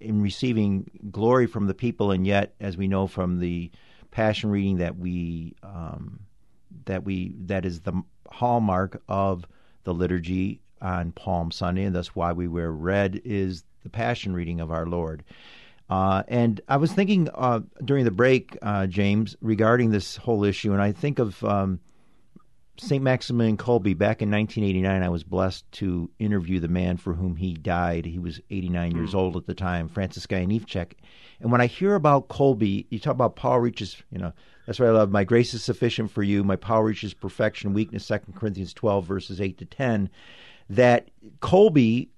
in 0.00 0.22
receiving 0.22 0.90
glory 1.10 1.46
from 1.46 1.66
the 1.66 1.74
people, 1.74 2.10
and 2.10 2.26
yet, 2.26 2.54
as 2.60 2.76
we 2.76 2.88
know 2.88 3.06
from 3.06 3.38
the 3.38 3.70
Passion 4.10 4.50
reading, 4.50 4.78
that 4.78 4.96
we 4.96 5.54
um, 5.62 6.20
that 6.86 7.04
we 7.04 7.34
that 7.46 7.64
is 7.64 7.80
the 7.80 8.02
hallmark 8.30 9.02
of 9.08 9.46
the 9.84 9.94
liturgy 9.94 10.60
on 10.80 11.12
Palm 11.12 11.50
Sunday, 11.50 11.84
and 11.84 11.94
that's 11.94 12.14
why 12.14 12.32
we 12.32 12.48
wear 12.48 12.70
red 12.70 13.20
is 13.24 13.64
the 13.82 13.90
Passion 13.90 14.32
reading 14.32 14.60
of 14.60 14.70
our 14.70 14.86
Lord. 14.86 15.24
Uh, 15.90 16.22
and 16.28 16.60
I 16.68 16.76
was 16.76 16.92
thinking 16.92 17.28
uh, 17.34 17.60
during 17.84 18.04
the 18.04 18.10
break, 18.10 18.56
uh, 18.60 18.86
James, 18.86 19.36
regarding 19.40 19.90
this 19.90 20.16
whole 20.16 20.44
issue, 20.44 20.72
and 20.72 20.82
I 20.82 20.92
think 20.92 21.18
of 21.18 21.42
um, 21.44 21.80
St. 22.78 23.02
Maximilian 23.02 23.56
Kolbe. 23.56 23.96
Back 23.96 24.22
in 24.22 24.30
1989, 24.30 25.02
I 25.02 25.08
was 25.08 25.24
blessed 25.24 25.70
to 25.72 26.10
interview 26.18 26.60
the 26.60 26.68
man 26.68 26.96
for 26.96 27.14
whom 27.14 27.36
he 27.36 27.54
died. 27.54 28.04
He 28.04 28.18
was 28.18 28.40
89 28.50 28.94
years 28.94 29.12
hmm. 29.12 29.18
old 29.18 29.36
at 29.36 29.46
the 29.46 29.54
time, 29.54 29.88
Francis 29.88 30.26
Gajowniczek. 30.26 30.92
And 31.40 31.52
when 31.52 31.60
I 31.60 31.66
hear 31.66 31.94
about 31.94 32.28
Kolbe, 32.28 32.86
you 32.88 32.98
talk 32.98 33.14
about 33.14 33.36
power 33.36 33.60
reaches, 33.60 34.02
you 34.10 34.18
know, 34.18 34.32
that's 34.66 34.78
what 34.78 34.88
I 34.88 34.92
love. 34.92 35.10
My 35.10 35.24
grace 35.24 35.54
is 35.54 35.62
sufficient 35.62 36.10
for 36.10 36.22
you. 36.22 36.44
My 36.44 36.56
power 36.56 36.84
reaches 36.84 37.14
perfection, 37.14 37.74
weakness, 37.74 38.06
2 38.06 38.18
Corinthians 38.34 38.74
12, 38.74 39.06
verses 39.06 39.40
8 39.40 39.58
to 39.58 39.64
10. 39.64 40.10
That 40.70 41.10
Kolbe 41.40 42.08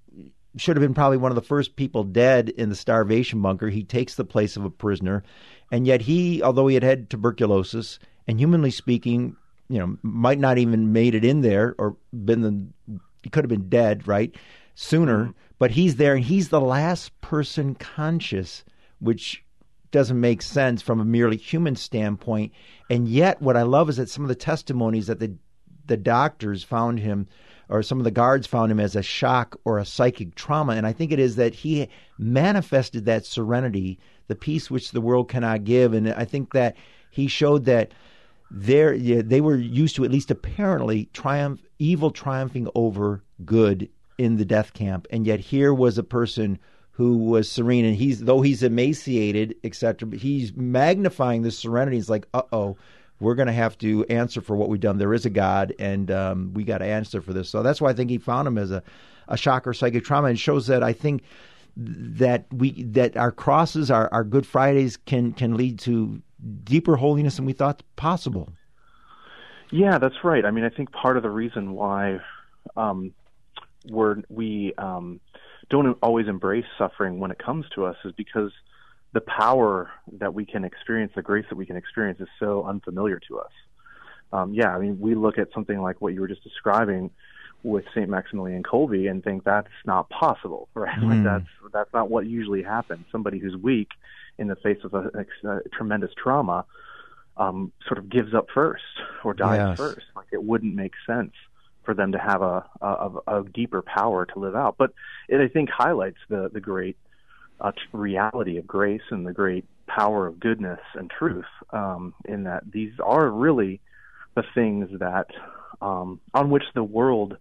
should 0.57 0.75
have 0.75 0.81
been 0.81 0.93
probably 0.93 1.17
one 1.17 1.31
of 1.31 1.35
the 1.35 1.41
first 1.41 1.75
people 1.75 2.03
dead 2.03 2.49
in 2.49 2.69
the 2.69 2.75
starvation 2.75 3.41
bunker. 3.41 3.69
He 3.69 3.83
takes 3.83 4.15
the 4.15 4.25
place 4.25 4.57
of 4.57 4.65
a 4.65 4.69
prisoner. 4.69 5.23
And 5.71 5.87
yet 5.87 6.01
he, 6.01 6.43
although 6.43 6.67
he 6.67 6.73
had 6.73 6.83
had 6.83 7.09
tuberculosis, 7.09 7.99
and 8.27 8.39
humanly 8.39 8.71
speaking, 8.71 9.37
you 9.71 9.79
know, 9.79 9.97
might 10.03 10.37
not 10.37 10.57
even 10.57 10.91
made 10.91 11.15
it 11.15 11.23
in 11.23 11.41
there 11.41 11.75
or 11.77 11.95
been 12.13 12.41
the, 12.41 12.99
he 13.23 13.29
could 13.29 13.45
have 13.45 13.49
been 13.49 13.69
dead, 13.69 14.05
right? 14.05 14.35
Sooner, 14.75 15.23
mm-hmm. 15.23 15.31
but 15.59 15.71
he's 15.71 15.95
there 15.95 16.15
and 16.15 16.25
he's 16.25 16.49
the 16.49 16.59
last 16.59 17.19
person 17.21 17.75
conscious, 17.75 18.65
which 18.99 19.43
doesn't 19.91 20.19
make 20.19 20.41
sense 20.41 20.81
from 20.81 20.99
a 20.99 21.05
merely 21.05 21.37
human 21.37 21.75
standpoint. 21.75 22.51
And 22.89 23.07
yet, 23.07 23.41
what 23.41 23.55
I 23.55 23.61
love 23.61 23.89
is 23.89 23.97
that 23.97 24.09
some 24.09 24.23
of 24.23 24.29
the 24.29 24.35
testimonies 24.35 25.07
that 25.07 25.19
the 25.19 25.35
the 25.87 25.97
doctors 25.97 26.63
found 26.63 26.99
him, 26.99 27.27
or 27.67 27.81
some 27.81 27.97
of 27.97 28.03
the 28.03 28.11
guards 28.11 28.47
found 28.47 28.71
him 28.71 28.79
as 28.79 28.95
a 28.95 29.01
shock 29.01 29.57
or 29.65 29.77
a 29.77 29.85
psychic 29.85 30.35
trauma. 30.35 30.73
And 30.73 30.85
I 30.85 30.93
think 30.93 31.11
it 31.11 31.19
is 31.19 31.37
that 31.37 31.53
he 31.53 31.89
manifested 32.17 33.05
that 33.05 33.25
serenity, 33.25 33.99
the 34.27 34.35
peace 34.35 34.69
which 34.69 34.91
the 34.91 35.01
world 35.01 35.29
cannot 35.29 35.63
give. 35.63 35.93
And 35.93 36.09
I 36.13 36.25
think 36.25 36.53
that 36.53 36.75
he 37.09 37.27
showed 37.27 37.65
that 37.65 37.93
there 38.53 38.93
yeah, 38.93 39.21
they 39.23 39.39
were 39.39 39.55
used 39.55 39.95
to 39.95 40.03
at 40.03 40.11
least 40.11 40.29
apparently 40.29 41.05
triumph 41.13 41.61
evil 41.79 42.11
triumphing 42.11 42.67
over 42.75 43.23
good 43.45 43.89
in 44.17 44.35
the 44.35 44.45
death 44.45 44.73
camp, 44.73 45.07
and 45.09 45.25
yet 45.25 45.39
here 45.39 45.73
was 45.73 45.97
a 45.97 46.03
person 46.03 46.59
who 46.91 47.17
was 47.17 47.49
serene, 47.49 47.85
and 47.85 47.95
he's 47.95 48.19
though 48.19 48.41
he's 48.41 48.61
emaciated, 48.61 49.55
etc. 49.63 50.07
But 50.07 50.19
he's 50.19 50.53
magnifying 50.55 51.41
this 51.41 51.57
serenity. 51.57 51.97
He's 51.97 52.09
like, 52.09 52.27
uh 52.33 52.43
oh. 52.51 52.77
We're 53.21 53.35
going 53.35 53.47
to 53.47 53.53
have 53.53 53.77
to 53.77 54.03
answer 54.05 54.41
for 54.41 54.55
what 54.55 54.67
we've 54.67 54.81
done. 54.81 54.97
There 54.97 55.13
is 55.13 55.27
a 55.27 55.29
God, 55.29 55.75
and 55.77 56.09
um, 56.09 56.55
we 56.55 56.63
got 56.63 56.79
to 56.79 56.85
answer 56.85 57.21
for 57.21 57.33
this. 57.33 57.51
So 57.51 57.61
that's 57.61 57.79
why 57.79 57.91
I 57.91 57.93
think 57.93 58.09
he 58.09 58.17
found 58.17 58.47
him 58.47 58.57
as 58.57 58.71
a, 58.71 58.81
a 59.27 59.37
shocker 59.37 59.75
psychic 59.75 60.03
trauma, 60.03 60.29
and 60.29 60.39
shows 60.39 60.65
that 60.65 60.81
I 60.81 60.91
think 60.91 61.21
that 61.77 62.47
we 62.51 62.81
that 62.83 63.15
our 63.15 63.31
crosses, 63.31 63.91
our, 63.91 64.11
our 64.11 64.23
Good 64.23 64.47
Fridays, 64.47 64.97
can 64.97 65.33
can 65.33 65.55
lead 65.55 65.77
to 65.81 66.19
deeper 66.63 66.95
holiness 66.95 67.35
than 67.35 67.45
we 67.45 67.53
thought 67.53 67.83
possible. 67.95 68.53
Yeah, 69.71 69.97
that's 69.97 70.23
right. 70.23 70.45
I 70.45 70.51
mean, 70.51 70.65
I 70.65 70.69
think 70.69 70.91
part 70.91 71.17
of 71.17 71.23
the 71.23 71.29
reason 71.29 71.73
why 71.73 72.19
um, 72.75 73.13
we're 73.89 74.17
we 74.29 74.73
um, 74.77 75.19
don't 75.69 75.97
always 76.01 76.27
embrace 76.27 76.65
suffering 76.77 77.19
when 77.19 77.31
it 77.31 77.39
comes 77.39 77.65
to 77.75 77.85
us 77.85 77.95
is 78.03 78.11
because 78.13 78.51
the 79.13 79.21
power 79.21 79.89
that 80.19 80.33
we 80.33 80.45
can 80.45 80.63
experience, 80.63 81.13
the 81.15 81.21
grace 81.21 81.45
that 81.49 81.55
we 81.55 81.65
can 81.65 81.77
experience, 81.77 82.19
is 82.19 82.27
so 82.39 82.63
unfamiliar 82.65 83.19
to 83.27 83.39
us. 83.39 83.51
Um, 84.33 84.53
yeah, 84.53 84.69
I 84.69 84.79
mean, 84.79 84.99
we 84.99 85.15
look 85.15 85.37
at 85.37 85.49
something 85.53 85.81
like 85.81 85.99
what 86.01 86.13
you 86.13 86.21
were 86.21 86.27
just 86.27 86.43
describing 86.43 87.11
with 87.63 87.85
Saint 87.93 88.09
Maximilian 88.09 88.63
Kolbe 88.63 89.09
and 89.09 89.23
think 89.23 89.43
that's 89.43 89.67
not 89.85 90.09
possible, 90.09 90.67
right? 90.73 90.99
Mm. 90.99 91.09
Like 91.09 91.23
that's 91.23 91.71
that's 91.73 91.93
not 91.93 92.09
what 92.09 92.25
usually 92.25 92.63
happens. 92.63 93.05
Somebody 93.11 93.39
who's 93.39 93.55
weak 93.55 93.89
in 94.41 94.47
the 94.47 94.55
face 94.55 94.79
of 94.83 94.93
a, 94.95 95.11
a, 95.43 95.47
a 95.49 95.69
tremendous 95.69 96.11
trauma 96.21 96.65
um, 97.37 97.71
sort 97.87 97.99
of 97.99 98.09
gives 98.09 98.33
up 98.33 98.47
first 98.53 98.83
or 99.23 99.33
dies 99.33 99.59
yes. 99.59 99.77
first. 99.77 100.05
Like 100.15 100.27
it 100.31 100.43
wouldn't 100.43 100.75
make 100.75 100.93
sense 101.05 101.31
for 101.83 101.93
them 101.93 102.11
to 102.11 102.17
have 102.17 102.41
a, 102.41 102.65
a, 102.81 103.11
a 103.27 103.43
deeper 103.43 103.81
power 103.81 104.25
to 104.25 104.39
live 104.39 104.55
out. 104.55 104.75
But 104.77 104.93
it, 105.29 105.39
I 105.39 105.47
think, 105.47 105.69
highlights 105.69 106.17
the 106.27 106.49
the 106.51 106.59
great 106.59 106.97
uh, 107.59 107.71
reality 107.93 108.57
of 108.57 108.65
grace 108.67 109.01
and 109.11 109.25
the 109.25 109.31
great 109.31 109.65
power 109.87 110.25
of 110.27 110.39
goodness 110.39 110.79
and 110.95 111.09
truth. 111.09 111.45
Um, 111.71 112.13
in 112.25 112.43
that 112.43 112.63
these 112.69 112.93
are 113.03 113.29
really 113.29 113.79
the 114.35 114.43
things 114.55 114.89
that 114.99 115.27
um, 115.81 116.19
on 116.33 116.49
which 116.49 116.65
the 116.73 116.83
world 116.83 117.37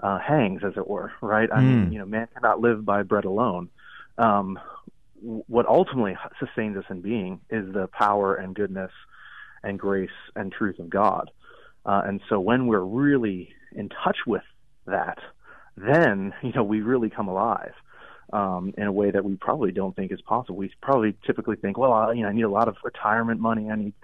uh, 0.00 0.18
hangs, 0.18 0.62
as 0.64 0.72
it 0.76 0.88
were. 0.88 1.12
Right? 1.20 1.50
I 1.52 1.60
mean, 1.60 1.86
hmm. 1.86 1.92
you 1.92 1.98
know, 1.98 2.06
man 2.06 2.28
cannot 2.34 2.60
live 2.60 2.84
by 2.84 3.02
bread 3.02 3.26
alone. 3.26 3.68
Um, 4.16 4.58
what 5.24 5.66
ultimately 5.66 6.16
sustains 6.38 6.76
us 6.76 6.84
in 6.90 7.00
being 7.00 7.40
is 7.50 7.72
the 7.72 7.88
power 7.88 8.34
and 8.34 8.54
goodness 8.54 8.90
and 9.62 9.78
grace 9.78 10.10
and 10.36 10.52
truth 10.52 10.78
of 10.78 10.90
God. 10.90 11.30
Uh, 11.86 12.02
and 12.06 12.20
so 12.28 12.38
when 12.40 12.66
we're 12.66 12.84
really 12.84 13.50
in 13.72 13.88
touch 13.88 14.18
with 14.26 14.42
that, 14.86 15.18
then 15.76 16.32
you 16.42 16.52
know 16.52 16.64
we 16.64 16.80
really 16.80 17.10
come 17.10 17.28
alive 17.28 17.72
um, 18.32 18.72
in 18.76 18.84
a 18.84 18.92
way 18.92 19.10
that 19.10 19.24
we 19.24 19.36
probably 19.36 19.72
don't 19.72 19.94
think 19.96 20.12
is 20.12 20.20
possible. 20.22 20.56
We 20.56 20.70
probably 20.82 21.16
typically 21.26 21.56
think, 21.56 21.78
well, 21.78 21.92
I, 21.92 22.12
you 22.12 22.22
know, 22.22 22.28
I 22.28 22.32
need 22.32 22.42
a 22.42 22.50
lot 22.50 22.68
of 22.68 22.76
retirement 22.82 23.40
money, 23.40 23.70
I 23.70 23.76
need 23.76 23.94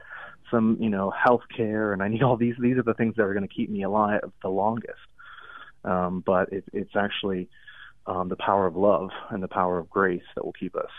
some, 0.50 0.78
you 0.80 0.90
know, 0.90 1.10
health 1.10 1.42
care, 1.54 1.92
and 1.92 2.02
I 2.02 2.08
need 2.08 2.22
all 2.22 2.36
these. 2.36 2.54
These 2.58 2.76
are 2.76 2.82
the 2.82 2.94
things 2.94 3.16
that 3.16 3.22
are 3.22 3.34
going 3.34 3.46
to 3.46 3.54
keep 3.54 3.70
me 3.70 3.82
alive 3.82 4.20
the 4.42 4.48
longest. 4.48 4.98
Um, 5.84 6.22
but 6.24 6.52
it, 6.52 6.64
it's 6.72 6.94
actually 6.96 7.48
um, 8.06 8.28
the 8.28 8.36
power 8.36 8.66
of 8.66 8.76
love 8.76 9.10
and 9.30 9.42
the 9.42 9.48
power 9.48 9.78
of 9.78 9.88
grace 9.90 10.22
that 10.34 10.44
will 10.44 10.52
keep 10.52 10.74
us 10.76 10.90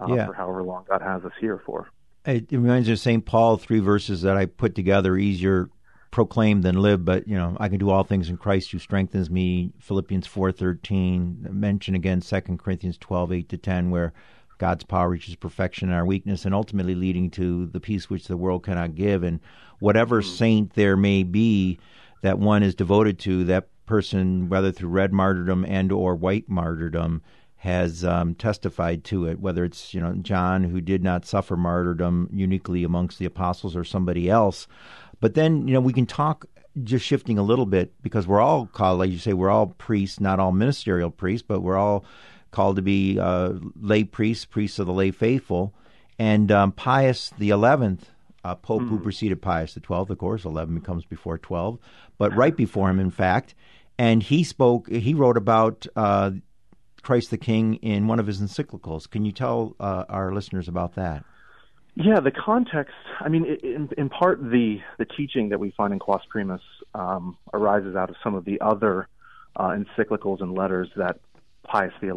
uh, 0.00 0.06
yeah. 0.14 0.26
for 0.26 0.34
however 0.34 0.62
long 0.62 0.84
God 0.88 1.02
has 1.02 1.24
us 1.24 1.32
here 1.40 1.62
for. 1.64 1.88
It, 2.24 2.52
it 2.52 2.58
reminds 2.58 2.88
me 2.88 2.92
of 2.92 3.00
St. 3.00 3.24
Paul, 3.24 3.56
three 3.56 3.80
verses 3.80 4.22
that 4.22 4.36
I 4.36 4.46
put 4.46 4.74
together 4.74 5.16
easier 5.16 5.70
proclaim 6.12 6.60
than 6.60 6.76
live, 6.76 7.04
but 7.04 7.26
you 7.26 7.34
know, 7.34 7.56
I 7.58 7.68
can 7.68 7.78
do 7.78 7.90
all 7.90 8.04
things 8.04 8.28
in 8.28 8.36
Christ 8.36 8.70
who 8.70 8.78
strengthens 8.78 9.30
me. 9.30 9.72
Philippians 9.80 10.26
four 10.26 10.52
thirteen. 10.52 11.44
Mention 11.50 11.94
again 11.94 12.20
Second 12.20 12.58
Corinthians 12.58 12.98
twelve 12.98 13.32
eight 13.32 13.48
to 13.48 13.56
ten, 13.56 13.90
where 13.90 14.12
God's 14.58 14.84
power 14.84 15.08
reaches 15.08 15.34
perfection 15.34 15.88
in 15.88 15.94
our 15.94 16.04
weakness, 16.04 16.44
and 16.44 16.54
ultimately 16.54 16.94
leading 16.94 17.30
to 17.30 17.66
the 17.66 17.80
peace 17.80 18.10
which 18.10 18.28
the 18.28 18.36
world 18.36 18.62
cannot 18.62 18.94
give. 18.94 19.22
And 19.22 19.40
whatever 19.80 20.20
mm-hmm. 20.20 20.30
saint 20.30 20.74
there 20.74 20.96
may 20.96 21.22
be 21.22 21.80
that 22.20 22.38
one 22.38 22.62
is 22.62 22.74
devoted 22.74 23.18
to, 23.20 23.44
that 23.44 23.68
person, 23.92 24.48
whether 24.48 24.72
through 24.72 24.88
red 24.88 25.12
martyrdom 25.12 25.66
and 25.68 25.92
or 25.92 26.14
white 26.14 26.48
martyrdom, 26.48 27.20
has 27.56 28.02
um, 28.06 28.34
testified 28.34 29.04
to 29.04 29.26
it. 29.26 29.38
Whether 29.38 29.66
it's 29.66 29.92
you 29.92 30.00
know 30.00 30.14
John 30.14 30.64
who 30.64 30.80
did 30.80 31.04
not 31.04 31.26
suffer 31.26 31.58
martyrdom 31.58 32.30
uniquely 32.32 32.84
amongst 32.84 33.18
the 33.18 33.26
apostles, 33.26 33.76
or 33.76 33.84
somebody 33.84 34.30
else. 34.30 34.66
But 35.20 35.34
then, 35.34 35.68
you 35.68 35.74
know, 35.74 35.80
we 35.80 35.92
can 35.92 36.06
talk 36.06 36.46
just 36.82 37.04
shifting 37.04 37.36
a 37.36 37.42
little 37.42 37.66
bit 37.66 37.92
because 38.00 38.26
we're 38.26 38.40
all 38.40 38.64
called, 38.64 38.98
like 38.98 39.10
you 39.10 39.18
say, 39.18 39.34
we're 39.34 39.50
all 39.50 39.66
priests, 39.66 40.20
not 40.20 40.40
all 40.40 40.52
ministerial 40.52 41.10
priests, 41.10 41.44
but 41.46 41.60
we're 41.60 41.76
all 41.76 42.02
called 42.50 42.76
to 42.76 42.82
be 42.82 43.18
uh, 43.18 43.52
lay 43.78 44.04
priests, 44.04 44.46
priests 44.46 44.78
of 44.78 44.86
the 44.86 44.92
lay 44.94 45.10
faithful. 45.10 45.74
And 46.18 46.50
um, 46.50 46.72
Pius 46.72 47.30
the 47.36 47.50
Eleventh, 47.50 48.08
uh, 48.42 48.54
Pope 48.54 48.84
mm. 48.84 48.88
who 48.88 48.96
hmm. 48.96 49.02
preceded 49.02 49.42
Pius 49.42 49.74
the 49.74 49.80
Twelfth, 49.80 50.10
of 50.10 50.16
course, 50.16 50.46
eleven 50.46 50.80
comes 50.80 51.04
before 51.04 51.36
twelve, 51.36 51.78
but 52.16 52.34
right 52.34 52.56
before 52.56 52.88
him, 52.88 52.98
in 52.98 53.10
fact, 53.10 53.54
and 53.98 54.22
he 54.22 54.44
spoke. 54.44 54.88
He 54.88 55.14
wrote 55.14 55.36
about 55.36 55.86
uh, 55.96 56.32
Christ 57.02 57.30
the 57.30 57.38
King 57.38 57.76
in 57.76 58.06
one 58.06 58.18
of 58.18 58.26
his 58.26 58.40
encyclicals. 58.40 59.08
Can 59.08 59.24
you 59.24 59.32
tell 59.32 59.76
uh, 59.80 60.04
our 60.08 60.32
listeners 60.32 60.68
about 60.68 60.94
that? 60.94 61.24
Yeah, 61.94 62.20
the 62.20 62.30
context. 62.30 62.94
I 63.20 63.28
mean, 63.28 63.44
in, 63.62 63.90
in 63.98 64.08
part, 64.08 64.42
the 64.42 64.78
the 64.98 65.04
teaching 65.04 65.50
that 65.50 65.60
we 65.60 65.72
find 65.76 65.92
in 65.92 65.98
Quas 65.98 66.22
Primas 66.34 66.60
um, 66.94 67.36
arises 67.52 67.96
out 67.96 68.08
of 68.08 68.16
some 68.24 68.34
of 68.34 68.44
the 68.44 68.60
other 68.60 69.08
uh, 69.56 69.76
encyclicals 69.76 70.40
and 70.40 70.56
letters 70.56 70.88
that 70.96 71.20
Pius 71.64 71.92
XI 72.00 72.08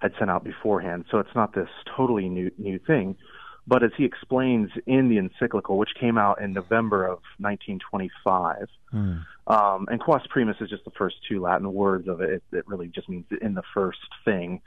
had 0.00 0.12
sent 0.18 0.30
out 0.30 0.44
beforehand. 0.44 1.06
So 1.10 1.18
it's 1.18 1.34
not 1.34 1.54
this 1.54 1.68
totally 1.96 2.28
new 2.28 2.50
new 2.58 2.78
thing. 2.78 3.16
But 3.66 3.82
as 3.82 3.90
he 3.96 4.04
explains 4.04 4.70
in 4.86 5.08
the 5.08 5.18
encyclical, 5.18 5.76
which 5.76 5.90
came 5.98 6.18
out 6.18 6.40
in 6.40 6.52
November 6.52 7.04
of 7.04 7.18
1925, 7.38 8.68
mm. 8.94 9.24
um, 9.48 9.88
and 9.90 10.00
Quas 10.00 10.22
primas 10.34 10.60
is 10.62 10.70
just 10.70 10.84
the 10.84 10.92
first 10.92 11.16
two 11.28 11.40
Latin 11.40 11.72
words 11.72 12.06
of 12.06 12.20
it. 12.20 12.30
It, 12.30 12.42
it 12.58 12.68
really 12.68 12.86
just 12.88 13.08
means 13.08 13.24
in 13.42 13.54
the 13.54 13.64
first 13.74 13.98
thing, 14.24 14.60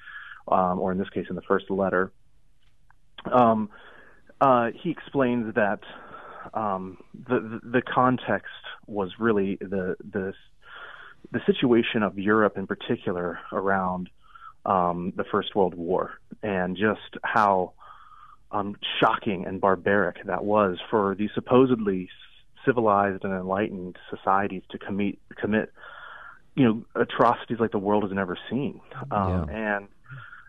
um, 0.50 0.80
or 0.80 0.92
in 0.92 0.98
this 0.98 1.10
case, 1.10 1.28
in 1.30 1.36
the 1.36 1.42
first 1.44 1.70
letter. 1.70 2.12
Um, 3.32 3.70
uh, 4.42 4.72
he 4.82 4.90
explains 4.90 5.56
that 5.56 5.80
um, 6.54 6.98
the, 7.14 7.40
the, 7.40 7.60
the 7.64 7.82
context 7.82 8.52
was 8.88 9.12
really 9.20 9.58
the 9.62 9.96
the 10.12 10.34
the 11.32 11.42
situation 11.46 12.02
of 12.04 12.18
Europe 12.18 12.58
in 12.58 12.66
particular 12.66 13.40
around 13.52 14.10
um, 14.66 15.14
the 15.16 15.26
First 15.26 15.56
World 15.56 15.76
War 15.76 16.12
and 16.42 16.76
just 16.76 17.18
how 17.24 17.74
um, 18.52 18.76
shocking 19.00 19.46
and 19.46 19.62
barbaric 19.62 20.26
that 20.26 20.44
was 20.44 20.78
for 20.90 21.16
these 21.16 21.30
supposedly 21.36 22.10
civilized 22.66 23.24
and 23.24 23.34
enlightened 23.34 23.98
societies 24.10 24.64
to 24.70 24.78
commit 24.78 25.18
commit 25.36 25.72
you 26.56 26.66
know 26.66 27.02
atrocities 27.02 27.60
like 27.60 27.72
the 27.72 27.80
world 27.80 28.04
has 28.04 28.12
never 28.12 28.38
seen 28.50 28.82
um, 29.12 29.48
yeah. 29.50 29.76
and 29.76 29.88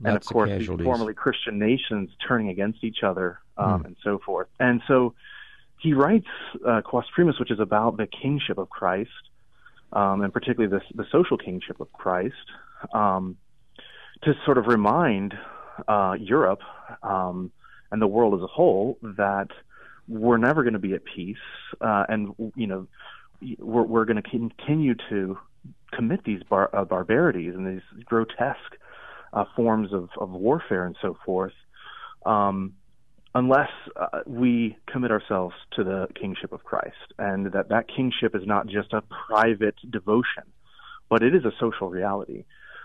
and 0.05 0.17
of 0.17 0.25
course 0.25 0.51
these 0.51 0.67
formerly 0.67 1.15
Christian 1.15 1.59
nations 1.59 2.11
turning 2.27 2.49
against 2.49 2.83
each 2.83 3.03
other 3.03 3.39
um, 3.57 3.81
hmm. 3.81 3.87
and 3.87 3.97
so 4.03 4.19
forth. 4.25 4.49
And 4.59 4.81
so 4.89 5.15
he 5.79 5.95
writes 5.95 6.27
uh, 6.67 6.81
Quas 6.83 7.05
Primas, 7.17 7.39
which 7.39 7.51
is 7.51 7.61
about 7.61 7.97
the 7.97 8.07
kingship 8.07 8.59
of 8.59 8.71
Christ, 8.71 9.11
um, 9.93 10.23
and 10.23 10.33
particularly 10.33 10.71
the, 10.71 10.81
the 10.95 11.09
social 11.11 11.37
kingship 11.37 11.81
of 11.81 11.93
Christ, 11.93 12.35
um, 12.93 13.37
to 14.23 14.35
sort 14.45 14.59
of 14.59 14.67
remind 14.67 15.35
uh, 15.89 16.17
Europe 16.19 16.61
um, 17.03 17.51
and 17.91 18.01
the 18.01 18.07
world 18.07 18.35
as 18.35 18.43
a 18.43 18.47
whole 18.47 18.99
that 19.03 19.49
we're 20.09 20.39
never 20.39 20.63
going 20.63 20.75
to 20.75 20.81
be 20.81 20.95
at 20.95 21.03
peace, 21.05 21.37
uh, 21.81 22.05
and 22.09 22.35
you 22.57 22.67
know 22.67 22.87
we're, 23.59 23.83
we're 23.83 24.05
going 24.05 24.21
to 24.21 24.29
continue 24.29 24.95
to 25.09 25.39
commit 25.93 26.25
these 26.25 26.43
bar- 26.45 26.75
uh, 26.75 26.85
barbarities 26.85 27.55
and 27.55 27.67
these 27.67 28.05
grotesque 28.05 28.77
uh, 29.33 29.45
forms 29.57 29.93
of, 29.93 30.09
of 30.19 30.31
warfare 30.31 30.85
and 30.85 30.97
so 31.01 31.17
forth, 31.25 31.53
um, 32.27 32.75
unless 33.35 33.71
uh, 33.97 34.21
we 34.27 34.77
commit 34.87 35.11
ourselves 35.11 35.55
to 35.73 35.85
the 35.85 36.09
kingship 36.21 36.53
of 36.53 36.65
Christ, 36.65 36.97
and 37.19 37.53
that 37.53 37.69
that 37.69 37.87
kingship 37.89 38.35
is 38.35 38.43
not 38.45 38.67
just 38.67 38.93
a 38.93 39.03
private 39.29 39.77
devotion, 39.89 40.45
but 41.09 41.23
it 41.23 41.35
is 41.35 41.45
a 41.45 41.53
social 41.61 41.89
reality, 41.89 42.45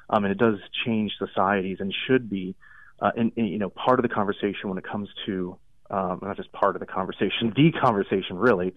um, 0.10 0.24
and 0.24 0.32
it 0.32 0.38
does 0.38 0.60
change 0.86 1.13
societies 1.18 1.78
and 1.80 1.94
should 2.08 2.30
be, 2.30 2.56
uh, 3.00 3.12
in, 3.16 3.32
in, 3.36 3.46
you 3.46 3.60
know, 3.60 3.70
part 3.70 4.00
of 4.00 4.04
the 4.04 4.14
conversation 4.14 4.70
when 4.70 4.78
it 4.78 4.84
comes 4.84 5.10
to 5.26 5.58
um, 5.90 6.20
not 6.22 6.36
just 6.36 6.52
part 6.52 6.76
of 6.76 6.80
the 6.80 6.86
conversation, 6.86 7.54
the 7.56 7.72
conversation 7.72 8.38
really. 8.38 8.74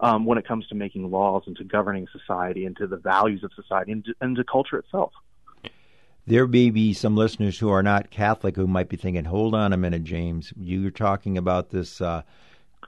Um, 0.00 0.24
when 0.24 0.36
it 0.36 0.48
comes 0.48 0.66
to 0.66 0.74
making 0.74 1.08
laws 1.12 1.44
and 1.46 1.56
to 1.58 1.64
governing 1.64 2.08
society 2.10 2.64
and 2.64 2.76
to 2.78 2.88
the 2.88 2.96
values 2.96 3.44
of 3.44 3.52
society 3.54 3.92
and 3.92 4.04
to, 4.04 4.14
and 4.20 4.34
to 4.34 4.42
culture 4.42 4.76
itself 4.76 5.12
there 6.26 6.46
may 6.46 6.70
be 6.70 6.92
some 6.92 7.16
listeners 7.16 7.58
who 7.58 7.68
are 7.68 7.82
not 7.82 8.10
Catholic 8.10 8.56
who 8.56 8.66
might 8.66 8.88
be 8.88 8.96
thinking, 8.96 9.24
"Hold 9.24 9.54
on 9.54 9.72
a 9.72 9.76
minute, 9.76 10.04
James. 10.04 10.52
You're 10.56 10.90
talking 10.90 11.36
about 11.36 11.70
this 11.70 12.00
uh, 12.00 12.22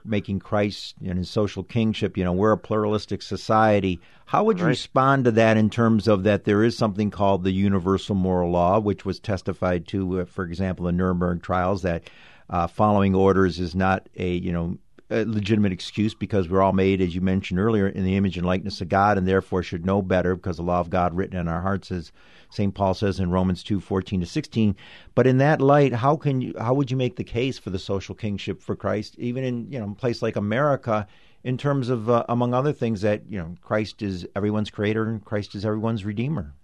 making 0.03 0.39
Christ 0.39 0.95
and 1.05 1.17
his 1.17 1.29
social 1.29 1.63
kingship. 1.63 2.17
You 2.17 2.23
know, 2.23 2.33
we're 2.33 2.51
a 2.51 2.57
pluralistic 2.57 3.21
society. 3.21 3.99
How 4.25 4.43
would 4.43 4.57
you 4.59 4.65
Right. 4.65 4.69
respond 4.71 5.25
to 5.25 5.31
that 5.31 5.57
in 5.57 5.69
terms 5.69 6.07
of 6.07 6.23
that 6.23 6.45
there 6.45 6.63
is 6.63 6.77
something 6.77 7.11
called 7.11 7.43
the 7.43 7.51
universal 7.51 8.15
moral 8.15 8.51
law, 8.51 8.79
which 8.79 9.05
was 9.05 9.19
testified 9.19 9.87
to, 9.89 10.21
uh, 10.21 10.25
for 10.25 10.43
example, 10.43 10.87
in 10.87 10.97
the 10.97 11.03
Nuremberg 11.03 11.41
trials, 11.41 11.83
that 11.83 12.09
uh, 12.49 12.67
following 12.67 13.15
orders 13.15 13.59
is 13.59 13.73
not 13.75 14.07
a 14.17 14.33
you 14.35 14.51
know 14.51 14.77
a 15.09 15.23
legitimate 15.25 15.71
excuse 15.71 16.13
because 16.15 16.49
we're 16.49 16.61
all 16.61 16.73
made, 16.73 16.99
as 16.99 17.13
you 17.13 17.21
mentioned 17.21 17.59
earlier, 17.59 17.87
in 17.87 18.03
the 18.03 18.15
image 18.15 18.37
and 18.37 18.45
likeness 18.45 18.81
of 18.81 18.89
God, 18.89 19.17
and 19.17 19.27
therefore 19.27 19.61
should 19.61 19.85
know 19.85 20.01
better 20.01 20.35
because 20.35 20.57
the 20.57 20.63
law 20.63 20.79
of 20.79 20.89
God 20.89 21.13
written 21.13 21.37
in 21.37 21.47
our 21.47 21.61
hearts, 21.61 21.91
as 21.91 22.11
St. 22.49 22.73
Paul 22.73 22.93
says 22.93 23.19
in 23.19 23.29
Romans 23.29 23.63
two 23.63 23.79
fourteen 23.79 24.19
to 24.21 24.25
sixteen. 24.25 24.75
But 25.13 25.27
in 25.27 25.37
that 25.37 25.61
light, 25.61 25.93
how 25.93 26.15
can 26.15 26.41
you 26.41 26.53
how 26.59 26.73
would 26.73 26.89
you 26.89 26.97
make 26.97 27.15
the 27.15 27.23
case 27.23 27.59
for 27.59 27.69
the 27.69 27.79
social 27.79 28.15
kingship 28.15 28.61
for 28.61 28.75
Christ, 28.75 29.15
even 29.19 29.43
in 29.43 29.71
you 29.71 29.79
know 29.79 29.91
a 29.91 29.95
place 29.95 30.21
like 30.21 30.35
America? 30.35 31.07
In 31.43 31.59
terms 31.59 31.89
of, 31.89 32.09
uh, 32.09 32.25
among 32.27 32.55
other 32.55 32.73
things, 32.73 33.01
that 33.01 33.21
you 33.29 33.37
know, 33.37 33.53
Christ 33.61 34.01
is 34.01 34.25
everyone's 34.35 34.71
creator 34.71 35.07
and 35.07 35.23
Christ 35.23 35.53
is 35.53 35.63
everyone's 35.63 36.03
redeemer. 36.03 36.55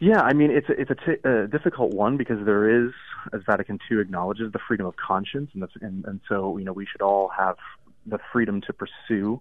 Yeah, 0.00 0.20
I 0.20 0.32
mean 0.32 0.50
it's 0.50 0.68
a, 0.68 0.80
it's 0.80 0.90
a, 0.90 0.94
t- 0.94 1.28
a 1.28 1.46
difficult 1.48 1.92
one 1.92 2.16
because 2.16 2.44
there 2.44 2.86
is, 2.86 2.92
as 3.32 3.40
Vatican 3.46 3.78
II 3.90 4.00
acknowledges, 4.00 4.52
the 4.52 4.60
freedom 4.66 4.86
of 4.86 4.94
conscience, 4.96 5.50
and, 5.54 5.68
and 5.80 6.04
and 6.04 6.20
so 6.28 6.56
you 6.56 6.64
know 6.64 6.72
we 6.72 6.86
should 6.86 7.02
all 7.02 7.28
have 7.36 7.56
the 8.06 8.18
freedom 8.32 8.60
to 8.62 8.72
pursue 8.72 9.40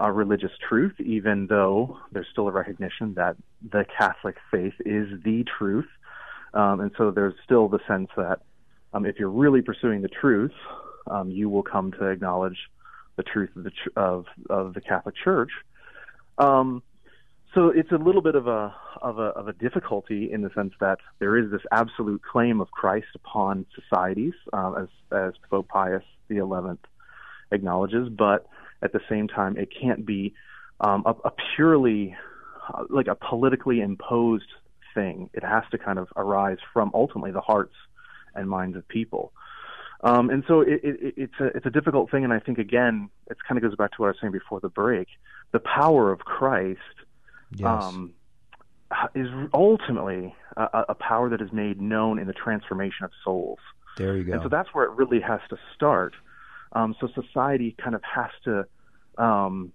uh, 0.00 0.10
religious 0.10 0.50
truth, 0.68 0.94
even 1.00 1.46
though 1.46 1.96
there's 2.12 2.26
still 2.32 2.48
a 2.48 2.52
recognition 2.52 3.14
that 3.14 3.36
the 3.70 3.84
Catholic 3.96 4.36
faith 4.50 4.74
is 4.84 5.08
the 5.24 5.44
truth, 5.58 5.88
um, 6.54 6.80
and 6.80 6.90
so 6.98 7.12
there's 7.12 7.34
still 7.44 7.68
the 7.68 7.80
sense 7.86 8.08
that 8.16 8.40
um, 8.92 9.06
if 9.06 9.16
you're 9.20 9.30
really 9.30 9.62
pursuing 9.62 10.02
the 10.02 10.08
truth, 10.08 10.54
um, 11.08 11.30
you 11.30 11.48
will 11.48 11.62
come 11.62 11.92
to 11.92 12.06
acknowledge 12.06 12.58
the 13.14 13.22
truth 13.22 13.50
of 13.54 13.62
the 13.62 13.72
of 13.94 14.24
of 14.50 14.74
the 14.74 14.80
Catholic 14.80 15.14
Church. 15.22 15.50
Um, 16.38 16.82
so 17.54 17.68
it's 17.68 17.92
a 17.92 17.96
little 17.96 18.22
bit 18.22 18.34
of 18.34 18.46
a 18.46 18.74
of 19.00 19.18
a 19.18 19.28
of 19.30 19.48
a 19.48 19.52
difficulty 19.52 20.30
in 20.32 20.42
the 20.42 20.50
sense 20.54 20.74
that 20.80 20.98
there 21.18 21.36
is 21.36 21.50
this 21.50 21.62
absolute 21.72 22.22
claim 22.22 22.60
of 22.60 22.70
Christ 22.70 23.08
upon 23.14 23.66
societies, 23.74 24.34
um, 24.52 24.76
as 24.76 24.88
as 25.16 25.34
Pope 25.50 25.68
Pius 25.68 26.02
XI 26.30 26.42
acknowledges, 27.50 28.08
but 28.10 28.46
at 28.82 28.92
the 28.92 29.00
same 29.08 29.28
time, 29.28 29.56
it 29.56 29.68
can't 29.80 30.04
be 30.04 30.34
um, 30.80 31.02
a, 31.06 31.10
a 31.26 31.32
purely 31.56 32.14
uh, 32.72 32.84
like 32.90 33.06
a 33.06 33.14
politically 33.14 33.80
imposed 33.80 34.48
thing. 34.94 35.30
It 35.32 35.42
has 35.42 35.64
to 35.70 35.78
kind 35.78 35.98
of 35.98 36.08
arise 36.16 36.58
from 36.72 36.90
ultimately 36.94 37.32
the 37.32 37.40
hearts 37.40 37.74
and 38.34 38.48
minds 38.48 38.76
of 38.76 38.86
people. 38.88 39.32
Um, 40.02 40.30
and 40.30 40.44
so 40.46 40.60
it, 40.60 40.80
it, 40.84 41.14
it's 41.16 41.40
a 41.40 41.46
it's 41.56 41.66
a 41.66 41.70
difficult 41.70 42.10
thing, 42.10 42.24
and 42.24 42.32
I 42.32 42.38
think 42.38 42.58
again, 42.58 43.10
it 43.28 43.38
kind 43.48 43.58
of 43.58 43.68
goes 43.68 43.76
back 43.76 43.92
to 43.92 43.96
what 44.02 44.08
I 44.08 44.10
was 44.10 44.16
saying 44.20 44.32
before 44.32 44.60
the 44.60 44.68
break. 44.68 45.08
The 45.52 45.60
power 45.60 46.12
of 46.12 46.20
Christ 46.20 46.78
Yes. 47.56 47.66
um, 47.84 48.14
is 49.14 49.28
ultimately 49.52 50.34
a, 50.56 50.84
a 50.90 50.94
power 50.94 51.28
that 51.28 51.40
is 51.40 51.52
made 51.52 51.80
known 51.80 52.18
in 52.18 52.26
the 52.26 52.32
transformation 52.32 53.04
of 53.04 53.10
souls. 53.22 53.58
there 53.96 54.16
you 54.16 54.24
go. 54.24 54.32
And 54.34 54.42
so 54.42 54.48
that's 54.48 54.70
where 54.72 54.84
it 54.84 54.92
really 54.92 55.20
has 55.20 55.40
to 55.50 55.58
start. 55.74 56.14
Um, 56.72 56.94
so 57.00 57.08
society 57.14 57.74
kind 57.82 57.94
of 57.94 58.02
has 58.02 58.30
to 58.44 58.66
um, 59.22 59.72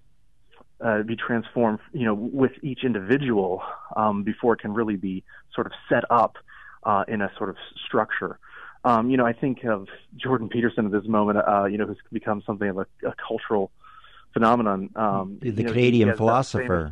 uh, 0.83 1.03
be 1.03 1.15
transformed, 1.15 1.79
you 1.91 2.05
know, 2.05 2.13
with 2.13 2.51
each 2.61 2.83
individual 2.83 3.61
um, 3.95 4.23
before 4.23 4.53
it 4.53 4.59
can 4.59 4.73
really 4.73 4.95
be 4.95 5.23
sort 5.53 5.67
of 5.67 5.73
set 5.89 6.03
up 6.09 6.37
uh, 6.83 7.03
in 7.07 7.21
a 7.21 7.31
sort 7.37 7.49
of 7.49 7.55
structure. 7.85 8.39
Um, 8.85 9.09
you 9.09 9.17
know, 9.17 9.25
I 9.25 9.33
think 9.33 9.63
of 9.63 9.87
Jordan 10.17 10.49
Peterson 10.49 10.85
at 10.85 10.91
this 10.91 11.05
moment, 11.05 11.39
uh, 11.47 11.65
you 11.65 11.77
know, 11.77 11.85
who's 11.85 11.97
become 12.11 12.43
something 12.45 12.67
of 12.67 12.77
a, 12.77 12.85
a 13.07 13.13
cultural 13.27 13.71
phenomenon. 14.33 14.89
Um, 14.95 15.37
The 15.39 15.49
you 15.49 15.63
know, 15.63 15.71
Canadian 15.71 16.15
philosopher. 16.15 16.91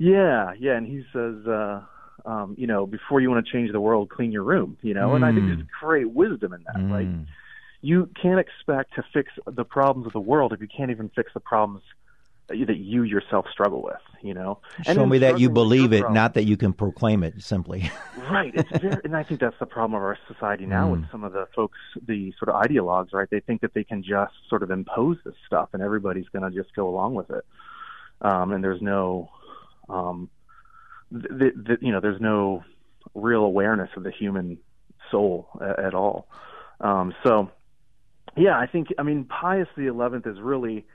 Yeah, 0.00 0.54
yeah, 0.58 0.76
and 0.78 0.86
he 0.86 1.04
says, 1.12 1.46
uh, 1.46 1.82
um, 2.24 2.54
you 2.56 2.66
know, 2.66 2.86
before 2.86 3.20
you 3.20 3.30
want 3.30 3.44
to 3.44 3.52
change 3.52 3.70
the 3.70 3.80
world, 3.82 4.08
clean 4.08 4.32
your 4.32 4.42
room. 4.44 4.78
You 4.80 4.94
know, 4.94 5.14
and 5.14 5.24
I 5.24 5.30
think 5.32 5.44
Mm. 5.44 5.48
there's 5.48 5.66
great 5.78 6.10
wisdom 6.10 6.54
in 6.54 6.62
that. 6.64 6.80
Like, 6.90 7.06
Mm. 7.06 7.26
you 7.82 8.08
can't 8.20 8.40
expect 8.40 8.94
to 8.94 9.02
fix 9.12 9.30
the 9.46 9.64
problems 9.64 10.06
of 10.06 10.14
the 10.14 10.20
world 10.20 10.54
if 10.54 10.60
you 10.62 10.68
can't 10.74 10.90
even 10.90 11.10
fix 11.10 11.32
the 11.34 11.40
problems 11.40 11.82
that 12.48 12.56
you, 12.56 12.64
that 12.64 12.78
you 12.78 13.02
yourself 13.02 13.46
struggle 13.52 13.82
with. 13.82 14.00
You 14.22 14.32
know, 14.34 14.58
And 14.86 14.86
Show 14.86 15.06
me 15.06 15.18
that 15.18 15.38
you 15.38 15.50
believe 15.50 15.92
it, 15.92 16.10
not 16.10 16.32
that 16.34 16.44
you 16.44 16.56
can 16.56 16.72
proclaim 16.72 17.22
it 17.22 17.42
simply. 17.42 17.90
right. 18.30 18.54
It's 18.54 18.70
very, 18.80 19.00
and 19.04 19.14
I 19.14 19.22
think 19.22 19.40
that's 19.40 19.58
the 19.58 19.66
problem 19.66 19.94
of 20.00 20.02
our 20.02 20.18
society 20.28 20.64
now 20.64 20.88
Mm. 20.88 20.92
with 20.92 21.10
some 21.10 21.24
of 21.24 21.32
the 21.34 21.46
folks, 21.54 21.78
the 22.06 22.32
sort 22.38 22.48
of 22.48 22.54
ideologues, 22.62 23.12
right? 23.12 23.28
They 23.30 23.40
think 23.40 23.60
that 23.60 23.74
they 23.74 23.84
can 23.84 24.02
just 24.02 24.32
sort 24.48 24.62
of 24.62 24.70
impose 24.70 25.18
this 25.24 25.34
stuff, 25.46 25.68
and 25.74 25.82
everybody's 25.82 26.28
going 26.30 26.50
to 26.50 26.56
just 26.62 26.74
go 26.74 26.88
along 26.88 27.14
with 27.14 27.30
it. 27.30 27.44
Um, 28.22 28.52
and 28.52 28.62
there's 28.62 28.82
no, 28.82 29.30
um, 29.90 30.30
th- 31.12 31.38
th- 31.38 31.66
th- 31.66 31.78
you 31.82 31.92
know, 31.92 32.00
there's 32.00 32.20
no 32.20 32.62
real 33.14 33.44
awareness 33.44 33.90
of 33.96 34.02
the 34.02 34.10
human 34.10 34.58
soul 35.10 35.48
a- 35.60 35.86
at 35.86 35.94
all. 35.94 36.28
Um, 36.80 37.14
so, 37.24 37.50
yeah, 38.36 38.58
I 38.58 38.66
think, 38.66 38.88
I 38.98 39.02
mean, 39.02 39.24
Pius 39.24 39.68
the 39.76 39.86
Eleventh 39.86 40.26
is 40.26 40.40
really 40.40 40.86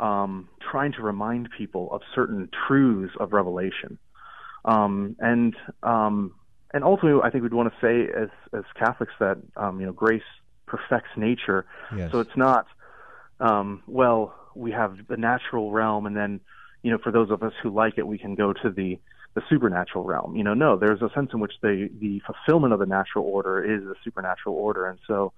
um, 0.00 0.48
trying 0.70 0.92
to 0.92 1.02
remind 1.02 1.48
people 1.56 1.88
of 1.92 2.02
certain 2.14 2.48
truths 2.66 3.14
of 3.18 3.32
revelation. 3.32 3.98
Um, 4.64 5.16
and 5.18 5.54
um, 5.82 6.34
and 6.74 6.84
ultimately, 6.84 7.20
I 7.24 7.30
think 7.30 7.42
we'd 7.42 7.54
want 7.54 7.72
to 7.72 7.80
say 7.80 8.12
as 8.12 8.28
as 8.52 8.64
Catholics 8.78 9.14
that 9.20 9.38
um, 9.56 9.80
you 9.80 9.86
know 9.86 9.92
grace 9.92 10.22
perfects 10.66 11.10
nature. 11.16 11.64
yes. 11.96 12.10
So 12.12 12.20
it's 12.20 12.36
not 12.36 12.66
um, 13.40 13.82
well 13.86 14.34
we 14.54 14.72
have 14.72 14.98
the 15.08 15.16
natural 15.16 15.70
realm, 15.72 16.06
and 16.06 16.16
then 16.16 16.40
you 16.82 16.90
know 16.90 16.98
for 16.98 17.12
those 17.12 17.30
of 17.30 17.42
us 17.42 17.52
who 17.62 17.70
like 17.70 17.98
it, 17.98 18.06
we 18.06 18.18
can 18.18 18.34
go 18.34 18.52
to 18.52 18.70
the 18.70 18.98
the 19.34 19.42
supernatural 19.48 20.04
realm. 20.04 20.36
You 20.36 20.42
know, 20.42 20.54
no, 20.54 20.76
there's 20.76 21.02
a 21.02 21.10
sense 21.14 21.30
in 21.32 21.40
which 21.40 21.54
the 21.62 21.88
the 22.00 22.20
fulfillment 22.26 22.72
of 22.72 22.80
the 22.80 22.86
natural 22.86 23.24
order 23.24 23.62
is 23.62 23.82
the 23.84 23.94
supernatural 24.04 24.54
order, 24.54 24.86
and 24.86 24.98
so 25.06 25.32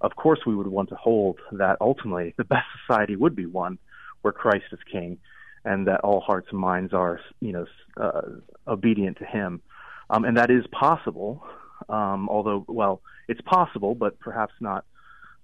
of 0.00 0.16
course 0.16 0.40
we 0.46 0.54
would 0.54 0.66
want 0.66 0.88
to 0.88 0.96
hold 0.96 1.38
that 1.52 1.76
ultimately 1.80 2.34
the 2.36 2.44
best 2.44 2.66
society 2.86 3.16
would 3.16 3.36
be 3.36 3.46
one 3.46 3.78
where 4.22 4.32
Christ 4.32 4.64
is 4.72 4.80
king 4.90 5.18
and 5.64 5.86
that 5.86 6.00
all 6.00 6.20
hearts 6.20 6.48
and 6.50 6.58
minds 6.58 6.92
are, 6.92 7.20
you 7.40 7.52
know, 7.52 7.66
uh, 7.96 8.22
obedient 8.66 9.18
to 9.18 9.24
Him, 9.24 9.62
um, 10.10 10.24
and 10.24 10.36
that 10.36 10.50
is 10.50 10.66
possible. 10.68 11.44
Um, 11.88 12.28
although, 12.28 12.64
well, 12.68 13.02
it's 13.28 13.40
possible, 13.40 13.94
but 13.94 14.18
perhaps 14.20 14.54
not 14.60 14.84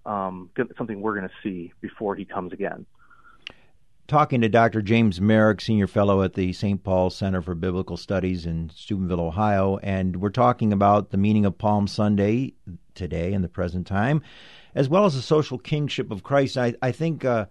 um, 0.07 0.51
something 0.77 1.01
we're 1.01 1.17
going 1.17 1.29
to 1.29 1.35
see 1.43 1.73
before 1.81 2.15
He 2.15 2.25
comes 2.25 2.53
again. 2.53 2.87
Talking 4.11 4.41
to 4.41 4.49
Dr. 4.49 4.83
James 4.83 5.21
Merrick, 5.21 5.61
Senior 5.61 5.87
Fellow 5.87 6.25
at 6.25 6.35
the 6.35 6.53
St. 6.53 6.83
Paul 6.83 7.11
Center 7.11 7.41
for 7.41 7.55
Biblical 7.55 7.97
Studies 7.97 8.45
in 8.45 8.69
Steubenville, 8.75 9.21
Ohio, 9.21 9.79
and 9.85 10.17
we're 10.17 10.31
talking 10.31 10.73
about 10.73 11.11
the 11.11 11.17
meaning 11.17 11.47
of 11.47 11.57
Palm 11.57 11.87
Sunday 11.87 12.55
today 12.97 13.33
in 13.33 13.43
the 13.43 13.49
present 13.49 13.87
time, 13.87 14.21
as 14.75 14.89
well 14.89 15.05
as 15.05 15.15
the 15.15 15.23
social 15.23 15.59
kingship 15.59 16.11
of 16.11 16.25
Christ. 16.25 16.59
I, 16.59 16.75
I 16.83 16.91
think. 16.91 17.25
Uh, 17.25 17.47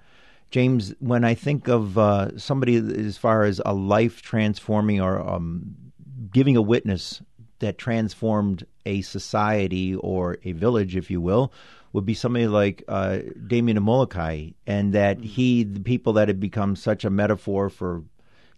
James, 0.52 0.94
when 1.00 1.24
I 1.24 1.34
think 1.34 1.70
of 1.70 1.98
uh, 1.98 2.38
somebody 2.38 2.76
as 2.76 3.18
far 3.18 3.44
as 3.44 3.62
a 3.66 3.74
life 3.74 4.22
transforming 4.22 5.00
or 5.00 5.22
um, 5.22 5.76
giving 6.34 6.58
a 6.58 6.62
witness 6.62 7.22
that 7.60 7.78
transformed 7.78 8.66
a 8.86 9.02
society 9.02 9.96
or 9.96 10.40
a 10.44 10.54
village, 10.54 10.96
if 10.96 11.12
you 11.12 11.22
will, 11.22 11.54
would 11.94 12.06
be 12.06 12.14
somebody 12.14 12.48
like 12.48 12.84
uh, 12.88 13.20
Damien 13.48 13.82
Molokai, 13.82 14.50
and 14.68 14.94
that 14.94 15.20
he, 15.24 15.64
the 15.64 15.80
people 15.80 16.14
that 16.14 16.28
had 16.28 16.40
become 16.40 16.76
such 16.76 17.04
a 17.04 17.10
metaphor 17.10 17.70
for 17.70 18.04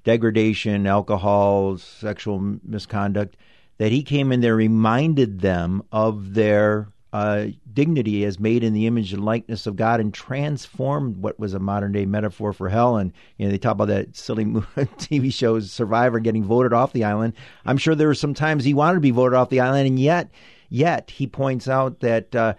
degradation, 0.04 0.88
alcohol, 0.88 1.78
sexual 1.78 2.58
misconduct, 2.64 3.38
that 3.78 3.92
he 3.92 4.04
came 4.04 4.32
in 4.32 4.42
there, 4.42 4.56
reminded 4.56 5.42
them 5.42 5.84
of 5.92 6.34
their 6.34 6.92
uh, 7.14 7.48
dignity 7.74 8.24
as 8.24 8.40
made 8.40 8.64
in 8.64 8.74
the 8.74 8.88
image 8.88 9.12
and 9.12 9.26
likeness 9.26 9.68
of 9.68 9.76
God 9.76 10.00
and 10.00 10.14
transformed 10.14 11.18
what 11.18 11.40
was 11.40 11.54
a 11.54 11.60
modern 11.60 11.92
day 11.92 12.06
metaphor 12.06 12.54
for 12.54 12.70
hell. 12.70 12.98
And 12.98 13.12
you 13.38 13.46
know, 13.46 13.52
they 13.52 13.58
talk 13.58 13.74
about 13.74 13.90
that 13.90 14.16
silly 14.16 14.46
TV 14.46 15.34
show 15.34 15.60
Survivor 15.60 16.20
getting 16.20 16.44
voted 16.44 16.74
off 16.74 16.94
the 16.94 17.04
island. 17.04 17.34
I'm 17.66 17.78
sure 17.78 17.96
there 17.96 18.08
were 18.08 18.16
some 18.16 18.34
times 18.34 18.64
he 18.64 18.74
wanted 18.74 18.96
to 18.96 19.02
be 19.02 19.12
voted 19.12 19.36
off 19.36 19.50
the 19.50 19.60
island, 19.60 19.88
and 19.88 20.00
yet, 20.00 20.32
yet 20.70 21.12
he 21.12 21.28
points 21.28 21.68
out 21.68 22.00
that. 22.00 22.36
Uh, 22.36 22.54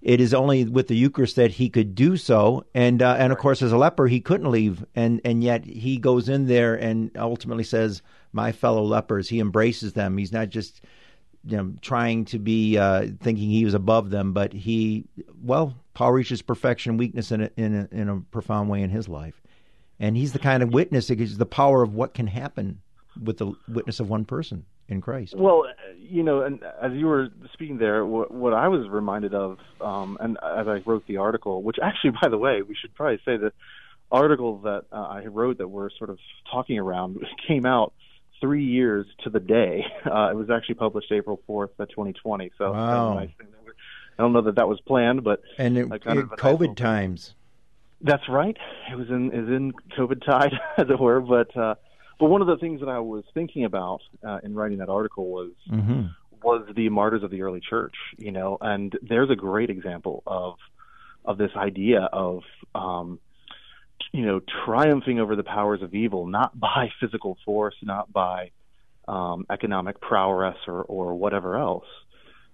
it 0.00 0.20
is 0.20 0.32
only 0.32 0.64
with 0.64 0.88
the 0.88 0.96
Eucharist 0.96 1.36
that 1.36 1.52
he 1.52 1.68
could 1.68 1.94
do 1.94 2.16
so, 2.16 2.64
and 2.74 3.02
uh, 3.02 3.16
and 3.18 3.32
of 3.32 3.38
course, 3.38 3.62
as 3.62 3.72
a 3.72 3.78
leper, 3.78 4.06
he 4.06 4.20
couldn't 4.20 4.50
leave, 4.50 4.84
and 4.94 5.20
and 5.24 5.42
yet 5.42 5.64
he 5.64 5.98
goes 5.98 6.28
in 6.28 6.46
there 6.46 6.74
and 6.74 7.10
ultimately 7.16 7.64
says, 7.64 8.02
"My 8.32 8.52
fellow 8.52 8.82
lepers." 8.82 9.28
He 9.28 9.40
embraces 9.40 9.94
them. 9.94 10.16
He's 10.16 10.32
not 10.32 10.50
just 10.50 10.80
you 11.44 11.56
know, 11.56 11.72
trying 11.80 12.24
to 12.26 12.38
be 12.38 12.76
uh, 12.76 13.06
thinking 13.20 13.48
he 13.48 13.64
was 13.64 13.74
above 13.74 14.10
them, 14.10 14.32
but 14.32 14.52
he, 14.52 15.04
well, 15.42 15.74
Paul 15.94 16.12
reaches 16.12 16.42
perfection, 16.42 16.96
weakness 16.96 17.32
in 17.32 17.42
a, 17.42 17.50
in 17.56 17.74
a, 17.74 17.88
in 17.92 18.08
a 18.08 18.20
profound 18.20 18.68
way 18.68 18.82
in 18.82 18.90
his 18.90 19.08
life, 19.08 19.40
and 19.98 20.16
he's 20.16 20.32
the 20.32 20.38
kind 20.38 20.62
of 20.62 20.72
witness 20.72 21.08
that 21.08 21.16
gives 21.16 21.38
the 21.38 21.46
power 21.46 21.82
of 21.82 21.94
what 21.94 22.12
can 22.12 22.26
happen 22.26 22.80
with 23.22 23.38
the 23.38 23.52
witness 23.68 24.00
of 24.00 24.08
one 24.10 24.24
person 24.24 24.64
in 24.88 25.00
Christ. 25.00 25.34
Well, 25.36 25.64
you 26.00 26.22
know, 26.22 26.42
and 26.42 26.62
as 26.80 26.92
you 26.92 27.06
were 27.06 27.28
speaking 27.52 27.78
there, 27.78 28.04
what, 28.04 28.30
what 28.30 28.54
I 28.54 28.68
was 28.68 28.88
reminded 28.88 29.34
of, 29.34 29.58
um, 29.80 30.16
and 30.20 30.36
as 30.36 30.68
I 30.68 30.82
wrote 30.86 31.06
the 31.06 31.18
article, 31.18 31.62
which 31.62 31.76
actually, 31.82 32.10
by 32.22 32.28
the 32.28 32.38
way, 32.38 32.62
we 32.62 32.74
should 32.74 32.94
probably 32.94 33.18
say 33.24 33.36
the 33.36 33.52
article 34.10 34.58
that 34.58 34.84
uh, 34.92 34.96
I 34.96 35.26
wrote 35.26 35.58
that 35.58 35.68
we're 35.68 35.90
sort 35.90 36.10
of 36.10 36.18
talking 36.50 36.78
around 36.78 37.18
came 37.48 37.66
out 37.66 37.92
three 38.40 38.64
years 38.64 39.06
to 39.24 39.30
the 39.30 39.40
day. 39.40 39.84
Uh, 40.08 40.30
it 40.30 40.36
was 40.36 40.48
actually 40.48 40.76
published 40.76 41.12
April 41.12 41.38
4th, 41.46 41.76
2020. 41.76 42.50
So 42.56 42.72
wow. 42.72 43.18
I 43.18 43.28
don't 44.16 44.32
know 44.32 44.40
that 44.42 44.54
that 44.54 44.66
was 44.66 44.80
planned, 44.80 45.22
but 45.22 45.42
and 45.58 45.76
it, 45.76 46.02
kind 46.02 46.18
of 46.18 46.30
COVID 46.30 46.76
times. 46.76 47.34
That's 48.00 48.26
right. 48.28 48.56
It 48.90 48.96
was 48.96 49.10
in 49.10 49.30
is 49.32 49.48
in 49.48 49.72
COVID 49.98 50.24
tide, 50.24 50.52
as 50.78 50.88
it 50.88 50.98
were. 50.98 51.20
But 51.20 51.54
uh, 51.56 51.74
but 52.18 52.26
one 52.26 52.40
of 52.40 52.48
the 52.48 52.56
things 52.56 52.80
that 52.80 52.88
I 52.88 52.98
was 53.00 53.24
thinking 53.34 53.64
about 53.64 54.00
uh, 54.26 54.38
in 54.42 54.54
writing 54.54 54.78
that 54.78 54.88
article 54.88 55.26
was 55.30 55.52
mm-hmm. 55.70 56.06
was 56.42 56.68
the 56.74 56.88
martyrs 56.88 57.22
of 57.22 57.30
the 57.30 57.42
early 57.42 57.60
church. 57.60 57.94
You 58.16 58.32
know, 58.32 58.58
and 58.60 58.96
there's 59.02 59.30
a 59.30 59.36
great 59.36 59.70
example 59.70 60.22
of 60.26 60.54
of 61.24 61.38
this 61.38 61.50
idea 61.56 62.08
of 62.12 62.42
um, 62.74 63.20
you 64.12 64.24
know, 64.24 64.40
triumphing 64.64 65.20
over 65.20 65.36
the 65.36 65.42
powers 65.42 65.82
of 65.82 65.94
evil, 65.94 66.26
not 66.26 66.58
by 66.60 66.90
physical 67.00 67.36
force, 67.44 67.74
not 67.82 68.12
by 68.12 68.50
um, 69.06 69.46
economic 69.50 70.00
prowess 70.00 70.56
or, 70.66 70.82
or 70.82 71.14
whatever 71.14 71.56
else, 71.56 71.86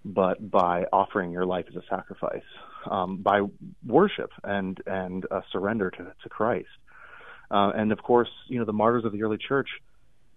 but 0.05 0.51
by 0.51 0.85
offering 0.93 1.33
your 1.33 1.47
life 1.47 1.67
as 1.69 1.77
a 1.77 1.83
sacrifice, 1.89 2.45
um, 2.91 3.17
by 3.17 3.41
worship 3.85 4.31
and 4.45 4.79
and 4.87 5.27
uh, 5.31 5.41
surrender 5.51 5.91
to, 5.91 6.13
to 6.23 6.29
Christ. 6.29 6.69
Uh, 7.55 7.71
and 7.77 7.93
of 7.93 8.03
course, 8.03 8.31
you 8.49 8.59
know, 8.59 8.65
the 8.65 8.73
martyrs 8.73 9.05
of 9.05 9.13
the 9.13 9.23
early 9.23 9.39
church, 9.39 9.69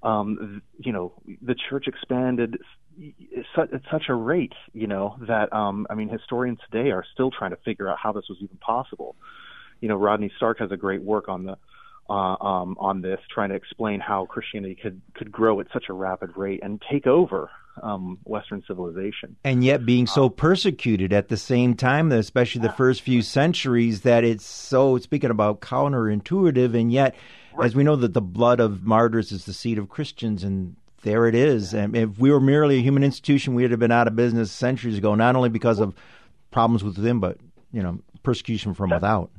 um, 0.04 0.62
you 0.78 0.94
know, 0.94 1.14
the 1.42 1.56
church 1.68 1.86
expanded 1.88 2.60
at 3.58 3.82
such 3.92 4.04
a 4.10 4.14
rate, 4.14 4.54
you 4.74 4.86
know, 4.86 5.18
that 5.28 5.52
um, 5.52 5.88
I 5.90 5.96
mean, 5.96 6.10
historians 6.10 6.60
today 6.70 6.92
are 6.92 7.04
still 7.14 7.32
trying 7.32 7.52
to 7.52 7.58
figure 7.66 7.90
out 7.90 7.98
how 8.02 8.12
this 8.12 8.26
was 8.30 8.38
even 8.42 8.58
possible. 8.58 9.16
You 9.82 9.90
know, 9.90 9.96
Rodney 9.96 10.32
Stark 10.38 10.60
has 10.60 10.72
a 10.72 10.78
great 10.78 11.02
work 11.02 11.28
on 11.28 11.46
the 11.46 11.58
uh, 12.08 12.14
um, 12.14 12.78
on 12.80 13.02
this, 13.02 13.20
trying 13.34 13.50
to 13.50 13.56
explain 13.56 14.00
how 14.00 14.28
Christianity 14.28 14.78
could 14.80 15.02
could 15.16 15.32
grow 15.32 15.60
at 15.60 15.68
such 15.74 15.86
a 15.90 15.94
rapid 15.94 16.38
rate 16.38 16.60
and 16.62 16.80
take 16.92 17.08
over 17.08 17.50
um, 17.84 18.20
Western 18.24 18.64
civilization, 18.68 19.36
and 19.44 19.64
yet 19.64 19.86
being 19.86 20.08
so 20.08 20.30
persecuted 20.30 21.14
at 21.14 21.30
the 21.30 21.38
same 21.38 21.76
time, 21.76 22.12
especially 22.12 22.62
the 22.62 22.72
first 22.72 23.02
few 23.02 23.22
centuries, 23.22 24.02
that 24.02 24.24
it's 24.24 24.46
so. 24.46 24.98
Speaking 24.98 25.32
about 25.32 25.62
counterintuitive, 25.62 26.80
and 26.80 26.92
yet, 26.92 27.16
as 27.62 27.76
we 27.76 27.84
know, 27.84 27.96
that 27.96 28.14
the 28.14 28.22
blood 28.22 28.60
of 28.60 28.84
martyrs 28.84 29.32
is 29.32 29.46
the 29.46 29.54
seed 29.54 29.78
of 29.78 29.90
Christians, 29.90 30.44
and 30.44 30.76
there 31.04 31.28
it 31.28 31.36
is. 31.36 31.74
And 31.74 31.96
if 31.96 32.18
we 32.18 32.32
were 32.32 32.42
merely 32.42 32.78
a 32.78 32.82
human 32.82 33.04
institution, 33.04 33.56
we 33.56 33.64
would 33.64 33.72
have 33.72 33.80
been 33.80 33.92
out 33.92 34.08
of 34.08 34.16
business 34.16 34.52
centuries 34.52 34.98
ago. 34.98 35.16
Not 35.16 35.36
only 35.36 35.50
because 35.50 35.80
of 35.80 35.96
problems 36.52 36.84
within, 36.84 37.20
but 37.20 37.38
you 37.72 37.84
know, 37.84 38.00
persecution 38.24 38.74
from 38.74 38.90
without 38.90 39.30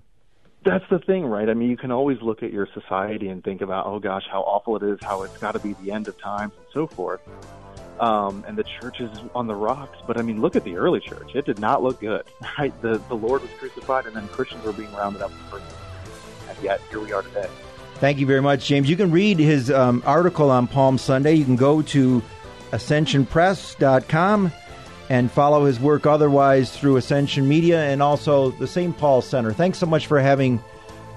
that's 0.64 0.84
the 0.90 0.98
thing, 0.98 1.24
right? 1.24 1.48
I 1.48 1.54
mean, 1.54 1.70
you 1.70 1.76
can 1.76 1.90
always 1.90 2.20
look 2.20 2.42
at 2.42 2.52
your 2.52 2.68
society 2.74 3.28
and 3.28 3.42
think 3.42 3.60
about, 3.60 3.86
oh 3.86 3.98
gosh, 3.98 4.24
how 4.30 4.42
awful 4.42 4.76
it 4.76 4.82
is, 4.82 4.98
how 5.02 5.22
it's 5.22 5.36
got 5.38 5.52
to 5.52 5.58
be 5.58 5.72
the 5.74 5.92
end 5.92 6.08
of 6.08 6.18
times, 6.18 6.52
and 6.56 6.66
so 6.72 6.86
forth. 6.86 7.20
Um, 8.00 8.44
and 8.46 8.56
the 8.56 8.64
church 8.64 9.00
is 9.00 9.10
on 9.34 9.46
the 9.46 9.54
rocks. 9.54 9.98
But 10.06 10.18
I 10.18 10.22
mean, 10.22 10.40
look 10.40 10.56
at 10.56 10.64
the 10.64 10.76
early 10.76 11.00
church; 11.00 11.34
it 11.34 11.44
did 11.44 11.58
not 11.58 11.82
look 11.82 12.00
good, 12.00 12.24
right? 12.58 12.72
The 12.82 12.98
the 13.08 13.16
Lord 13.16 13.42
was 13.42 13.50
crucified, 13.58 14.06
and 14.06 14.14
then 14.14 14.28
Christians 14.28 14.64
were 14.64 14.72
being 14.72 14.92
rounded 14.92 15.22
up 15.22 15.32
and 16.48 16.58
yet 16.62 16.80
here 16.90 17.00
we 17.00 17.12
are 17.12 17.22
today. 17.22 17.48
Thank 17.96 18.18
you 18.18 18.26
very 18.26 18.42
much, 18.42 18.66
James. 18.66 18.88
You 18.88 18.96
can 18.96 19.10
read 19.10 19.38
his 19.38 19.70
um, 19.70 20.02
article 20.06 20.50
on 20.50 20.68
Palm 20.68 20.98
Sunday. 20.98 21.34
You 21.34 21.44
can 21.44 21.56
go 21.56 21.82
to 21.82 22.22
ascensionpress.com 22.70 24.52
and 25.10 25.32
follow 25.32 25.64
his 25.64 25.80
work 25.80 26.06
otherwise 26.06 26.76
through 26.76 26.96
Ascension 26.96 27.48
Media 27.48 27.82
and 27.84 28.02
also 28.02 28.50
the 28.52 28.66
St. 28.66 28.96
Paul 28.96 29.22
Center. 29.22 29.52
Thanks 29.52 29.78
so 29.78 29.86
much 29.86 30.06
for 30.06 30.20
having 30.20 30.62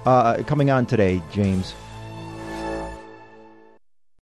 uh, 0.05 0.41
coming 0.43 0.71
on 0.71 0.85
today, 0.85 1.21
James. 1.31 1.75